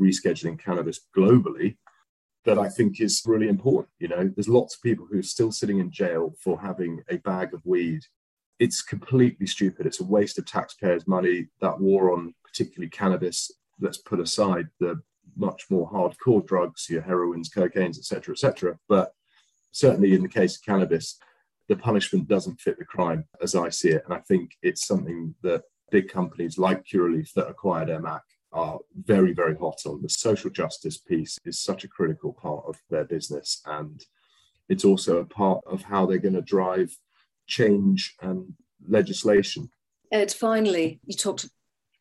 rescheduling 0.00 0.58
cannabis 0.58 1.00
globally 1.16 1.76
that 2.46 2.58
I 2.58 2.70
think 2.70 3.00
is 3.00 3.22
really 3.26 3.48
important. 3.48 3.90
You 3.98 4.08
know, 4.08 4.30
there's 4.34 4.48
lots 4.48 4.74
of 4.74 4.82
people 4.82 5.06
who 5.10 5.18
are 5.18 5.22
still 5.22 5.52
sitting 5.52 5.78
in 5.78 5.90
jail 5.90 6.34
for 6.42 6.58
having 6.58 7.02
a 7.10 7.18
bag 7.18 7.52
of 7.52 7.60
weed. 7.66 8.00
It's 8.60 8.82
completely 8.82 9.46
stupid. 9.46 9.86
It's 9.86 10.00
a 10.00 10.04
waste 10.04 10.38
of 10.38 10.44
taxpayers' 10.44 11.08
money. 11.08 11.48
That 11.60 11.80
war 11.80 12.12
on 12.12 12.34
particularly 12.44 12.90
cannabis, 12.90 13.50
let's 13.80 13.98
put 13.98 14.20
aside 14.20 14.68
the 14.78 15.00
much 15.36 15.64
more 15.70 15.90
hardcore 15.90 16.46
drugs, 16.46 16.88
your 16.90 17.02
heroins, 17.02 17.48
cocaines, 17.48 17.98
etc., 17.98 18.34
etc. 18.34 18.78
But 18.88 19.14
certainly 19.72 20.14
in 20.14 20.22
the 20.22 20.28
case 20.28 20.56
of 20.56 20.62
cannabis, 20.62 21.18
the 21.68 21.76
punishment 21.76 22.28
doesn't 22.28 22.60
fit 22.60 22.78
the 22.78 22.84
crime 22.84 23.24
as 23.40 23.54
I 23.54 23.70
see 23.70 23.90
it. 23.90 24.02
And 24.04 24.14
I 24.14 24.20
think 24.20 24.50
it's 24.62 24.86
something 24.86 25.34
that 25.42 25.62
big 25.90 26.08
companies 26.08 26.58
like 26.58 26.84
Curaleaf 26.84 27.32
that 27.34 27.48
acquired 27.48 27.88
EMMAC 27.88 28.20
are 28.52 28.80
very, 28.94 29.32
very 29.32 29.56
hot 29.56 29.78
on. 29.86 30.02
The 30.02 30.08
social 30.08 30.50
justice 30.50 30.98
piece 30.98 31.38
is 31.46 31.58
such 31.58 31.84
a 31.84 31.88
critical 31.88 32.32
part 32.34 32.64
of 32.66 32.76
their 32.90 33.04
business. 33.04 33.62
And 33.64 34.04
it's 34.68 34.84
also 34.84 35.18
a 35.18 35.24
part 35.24 35.62
of 35.66 35.82
how 35.82 36.04
they're 36.04 36.18
going 36.18 36.34
to 36.34 36.42
drive 36.42 36.94
change 37.50 38.16
and 38.22 38.54
legislation. 38.88 39.70
Ed, 40.10 40.32
finally, 40.32 41.00
you 41.04 41.14
talked 41.14 41.46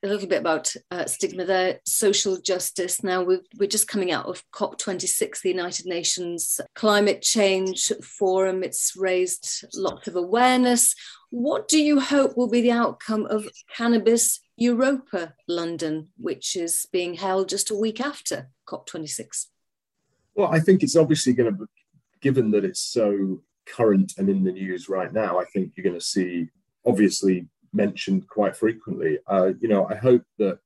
a 0.01 0.07
little 0.07 0.27
bit 0.27 0.39
about 0.39 0.73
uh, 0.91 1.05
stigma 1.05 1.43
there, 1.45 1.79
social 1.85 2.39
justice. 2.39 3.03
Now 3.03 3.21
we're, 3.21 3.41
we're 3.57 3.67
just 3.67 3.87
coming 3.87 4.11
out 4.11 4.27
of 4.27 4.43
COP26, 4.51 5.41
the 5.41 5.49
United 5.49 5.85
Nations 5.85 6.61
Climate 6.73 7.21
Change 7.21 7.91
Forum. 8.01 8.63
It's 8.63 8.93
raised 8.95 9.65
lots 9.73 10.07
of 10.07 10.15
awareness. 10.15 10.95
What 11.31 11.67
do 11.67 11.81
you 11.81 11.99
hope 11.99 12.37
will 12.37 12.49
be 12.49 12.61
the 12.61 12.71
outcome 12.71 13.25
of 13.25 13.47
Cannabis 13.75 14.39
Europa 14.55 15.33
London, 15.47 16.09
which 16.17 16.55
is 16.55 16.87
being 16.91 17.15
held 17.15 17.49
just 17.49 17.69
a 17.69 17.75
week 17.75 17.99
after 17.99 18.49
COP26? 18.67 19.47
Well, 20.33 20.47
I 20.47 20.59
think 20.59 20.81
it's 20.81 20.95
obviously 20.95 21.33
going 21.33 21.51
to, 21.51 21.59
be, 21.59 21.65
given 22.21 22.51
that 22.51 22.63
it's 22.63 22.81
so 22.81 23.41
current 23.75 24.13
and 24.17 24.29
in 24.29 24.43
the 24.43 24.51
news 24.51 24.89
right 24.89 25.11
now, 25.13 25.39
I 25.39 25.45
think 25.45 25.73
you're 25.75 25.83
going 25.83 25.99
to 25.99 26.05
see 26.05 26.49
obviously 26.85 27.47
mentioned 27.73 28.27
quite 28.27 28.55
frequently. 28.55 29.19
Uh, 29.27 29.51
you 29.59 29.67
know, 29.67 29.87
I 29.87 29.95
hope 29.95 30.23
that 30.37 30.59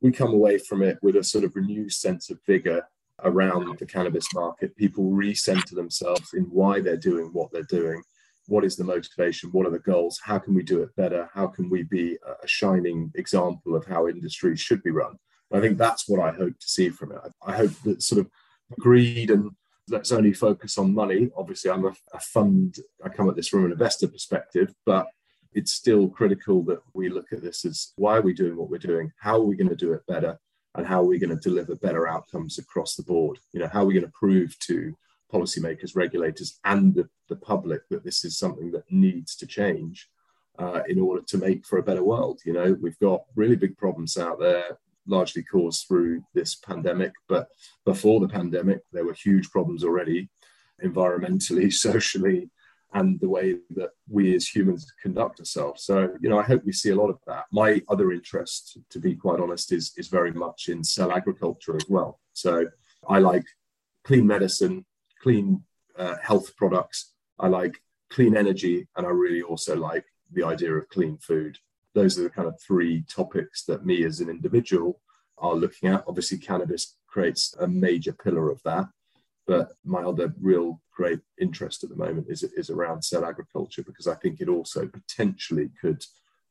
we 0.00 0.12
come 0.12 0.32
away 0.34 0.58
from 0.58 0.82
it 0.82 0.98
with 1.02 1.16
a 1.16 1.24
sort 1.24 1.44
of 1.44 1.56
renewed 1.56 1.92
sense 1.92 2.30
of 2.30 2.38
vigor 2.46 2.86
around 3.22 3.78
the 3.78 3.86
cannabis 3.86 4.26
market. 4.34 4.76
People 4.76 5.04
recenter 5.04 5.74
themselves 5.74 6.34
in 6.34 6.44
why 6.44 6.80
they're 6.80 6.96
doing 6.96 7.30
what 7.32 7.50
they're 7.52 7.62
doing. 7.62 8.02
What 8.46 8.64
is 8.64 8.76
the 8.76 8.84
motivation? 8.84 9.50
What 9.52 9.66
are 9.66 9.70
the 9.70 9.78
goals? 9.78 10.20
How 10.22 10.38
can 10.38 10.54
we 10.54 10.62
do 10.62 10.82
it 10.82 10.94
better? 10.96 11.30
How 11.32 11.46
can 11.46 11.70
we 11.70 11.84
be 11.84 12.18
a 12.42 12.46
shining 12.46 13.10
example 13.14 13.74
of 13.74 13.86
how 13.86 14.06
industries 14.06 14.60
should 14.60 14.82
be 14.82 14.90
run? 14.90 15.16
I 15.52 15.60
think 15.60 15.78
that's 15.78 16.08
what 16.08 16.20
I 16.20 16.32
hope 16.32 16.58
to 16.58 16.68
see 16.68 16.90
from 16.90 17.12
it. 17.12 17.20
I 17.46 17.56
hope 17.56 17.70
that 17.84 18.02
sort 18.02 18.20
of 18.20 18.30
greed 18.78 19.30
and 19.30 19.52
let's 19.88 20.12
only 20.12 20.32
focus 20.32 20.78
on 20.78 20.94
money. 20.94 21.30
Obviously, 21.36 21.70
I'm 21.70 21.84
a, 21.84 21.92
a 22.12 22.20
fund, 22.20 22.76
I 23.04 23.08
come 23.08 23.28
at 23.28 23.36
this 23.36 23.48
from 23.48 23.64
an 23.66 23.72
investor 23.72 24.08
perspective, 24.08 24.74
but 24.86 25.06
it's 25.52 25.72
still 25.72 26.08
critical 26.08 26.62
that 26.64 26.80
we 26.94 27.08
look 27.08 27.32
at 27.32 27.42
this 27.42 27.64
as 27.64 27.92
why 27.96 28.16
are 28.16 28.22
we 28.22 28.34
doing 28.34 28.56
what 28.56 28.70
we're 28.70 28.78
doing? 28.78 29.12
How 29.18 29.36
are 29.36 29.44
we 29.44 29.56
going 29.56 29.68
to 29.68 29.76
do 29.76 29.92
it 29.92 30.06
better? 30.06 30.38
And 30.74 30.86
how 30.86 31.00
are 31.00 31.06
we 31.06 31.18
going 31.18 31.30
to 31.30 31.48
deliver 31.48 31.76
better 31.76 32.08
outcomes 32.08 32.58
across 32.58 32.96
the 32.96 33.04
board? 33.04 33.38
You 33.52 33.60
know, 33.60 33.68
how 33.68 33.82
are 33.82 33.86
we 33.86 33.94
going 33.94 34.06
to 34.06 34.12
prove 34.12 34.58
to 34.60 34.96
policymakers, 35.32 35.94
regulators, 35.94 36.58
and 36.64 36.94
the, 36.94 37.08
the 37.28 37.36
public 37.36 37.82
that 37.90 38.04
this 38.04 38.24
is 38.24 38.38
something 38.38 38.72
that 38.72 38.90
needs 38.90 39.36
to 39.36 39.46
change 39.46 40.08
uh, 40.58 40.80
in 40.88 40.98
order 40.98 41.22
to 41.22 41.38
make 41.38 41.64
for 41.64 41.78
a 41.78 41.82
better 41.82 42.02
world? 42.02 42.40
You 42.44 42.54
know, 42.54 42.76
we've 42.80 42.98
got 42.98 43.22
really 43.36 43.56
big 43.56 43.76
problems 43.76 44.16
out 44.16 44.40
there 44.40 44.78
largely 45.06 45.42
caused 45.42 45.86
through 45.86 46.22
this 46.34 46.54
pandemic. 46.54 47.12
But 47.28 47.48
before 47.84 48.20
the 48.20 48.28
pandemic, 48.28 48.80
there 48.92 49.04
were 49.04 49.14
huge 49.14 49.50
problems 49.50 49.84
already, 49.84 50.28
environmentally, 50.82 51.72
socially, 51.88 52.50
and 52.94 53.18
the 53.20 53.28
way 53.28 53.56
that 53.70 53.90
we 54.08 54.34
as 54.34 54.46
humans 54.46 54.90
conduct 55.02 55.40
ourselves. 55.40 55.84
So, 55.84 56.16
you 56.20 56.28
know, 56.28 56.38
I 56.38 56.44
hope 56.44 56.64
we 56.64 56.72
see 56.72 56.90
a 56.90 56.94
lot 56.94 57.10
of 57.10 57.18
that. 57.26 57.44
My 57.52 57.82
other 57.88 58.12
interest, 58.12 58.78
to 58.90 59.00
be 59.00 59.16
quite 59.16 59.40
honest, 59.40 59.72
is, 59.72 59.92
is 59.96 60.08
very 60.08 60.30
much 60.30 60.68
in 60.68 60.84
cell 60.84 61.12
agriculture 61.12 61.76
as 61.76 61.86
well. 61.88 62.20
So 62.32 62.66
I 63.08 63.18
like 63.18 63.44
clean 64.04 64.26
medicine, 64.26 64.86
clean 65.20 65.64
uh, 65.98 66.16
health 66.22 66.54
products. 66.56 67.12
I 67.38 67.48
like 67.48 67.76
clean 68.10 68.36
energy, 68.36 68.86
and 68.96 69.06
I 69.06 69.10
really 69.10 69.42
also 69.42 69.76
like 69.76 70.04
the 70.32 70.44
idea 70.44 70.72
of 70.72 70.88
clean 70.88 71.18
food 71.18 71.58
those 71.94 72.18
are 72.18 72.24
the 72.24 72.30
kind 72.30 72.48
of 72.48 72.60
three 72.60 73.04
topics 73.08 73.64
that 73.64 73.86
me 73.86 74.04
as 74.04 74.20
an 74.20 74.28
individual 74.28 75.00
are 75.38 75.54
looking 75.54 75.88
at. 75.88 76.04
Obviously, 76.06 76.38
cannabis 76.38 76.96
creates 77.06 77.54
a 77.60 77.66
major 77.66 78.12
pillar 78.12 78.50
of 78.50 78.60
that. 78.64 78.86
But 79.46 79.72
my 79.84 80.02
other 80.02 80.34
real 80.40 80.80
great 80.92 81.20
interest 81.40 81.84
at 81.84 81.90
the 81.90 81.96
moment 81.96 82.26
is, 82.28 82.42
is 82.42 82.70
around 82.70 83.02
cell 83.02 83.24
agriculture 83.24 83.82
because 83.82 84.06
I 84.06 84.14
think 84.14 84.40
it 84.40 84.48
also 84.48 84.86
potentially 84.86 85.70
could 85.80 86.04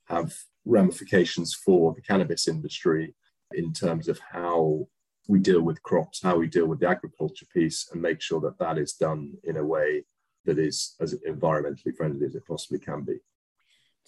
have 0.06 0.34
ramifications 0.66 1.54
for 1.54 1.94
the 1.94 2.02
cannabis 2.02 2.48
industry 2.48 3.16
in 3.54 3.74
terms 3.74 4.08
of 4.08 4.20
how 4.20 4.88
we 5.28 5.40
deal 5.40 5.62
with 5.62 5.82
crops, 5.82 6.22
how 6.22 6.38
we 6.38 6.48
deal 6.48 6.68
with 6.68 6.80
the 6.80 6.90
agriculture 6.90 7.46
piece, 7.54 7.90
and 7.92 8.02
make 8.02 8.22
sure 8.22 8.42
that 8.42 8.60
that 8.60 8.78
is 8.78 8.94
done 8.94 9.34
in 9.44 9.58
a 9.58 9.66
way 9.66 10.04
that 10.46 10.60
is 10.60 10.96
as 11.00 11.16
environmentally 11.28 11.96
friendly 11.96 12.26
as 12.26 12.36
it 12.36 12.46
possibly 12.46 12.80
can 12.80 13.02
be 13.04 13.18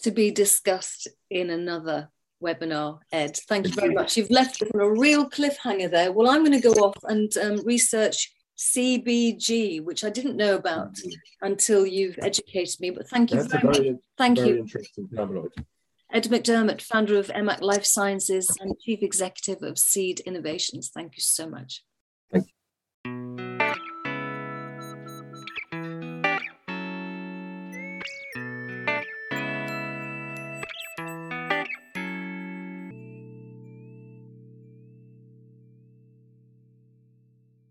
to 0.02 0.10
be 0.10 0.30
discussed 0.30 1.08
in 1.30 1.50
another 1.50 2.10
webinar, 2.42 3.00
Ed. 3.12 3.36
Thank 3.48 3.68
you 3.68 3.74
very 3.74 3.94
much. 3.94 4.16
You've 4.16 4.30
left 4.30 4.62
us 4.62 4.68
on 4.74 4.80
a 4.80 4.90
real 4.90 5.28
cliffhanger 5.28 5.90
there. 5.90 6.12
Well, 6.12 6.30
I'm 6.30 6.44
going 6.44 6.60
to 6.60 6.74
go 6.74 6.74
off 6.74 6.96
and 7.04 7.34
um, 7.38 7.64
research 7.64 8.32
CBG, 8.58 9.82
which 9.82 10.04
I 10.04 10.10
didn't 10.10 10.36
know 10.36 10.56
about 10.56 10.96
until 11.42 11.86
you've 11.86 12.18
educated 12.22 12.80
me. 12.80 12.90
But 12.90 13.08
thank 13.08 13.30
you 13.30 13.38
That's 13.38 13.52
very, 13.52 13.62
very, 13.62 13.90
much. 13.92 14.00
Thank 14.16 14.38
very 14.38 14.50
you. 14.50 14.58
Interesting 14.58 15.08
terminology. 15.14 15.64
Ed 16.12 16.24
McDermott, 16.24 16.80
founder 16.82 17.18
of 17.18 17.28
EMMAC 17.28 17.60
Life 17.60 17.84
Sciences 17.84 18.56
and 18.60 18.78
Chief 18.80 19.02
Executive 19.02 19.62
of 19.62 19.78
Seed 19.78 20.20
Innovations. 20.20 20.90
Thank 20.94 21.16
you 21.16 21.22
so 21.22 21.48
much. 21.48 21.82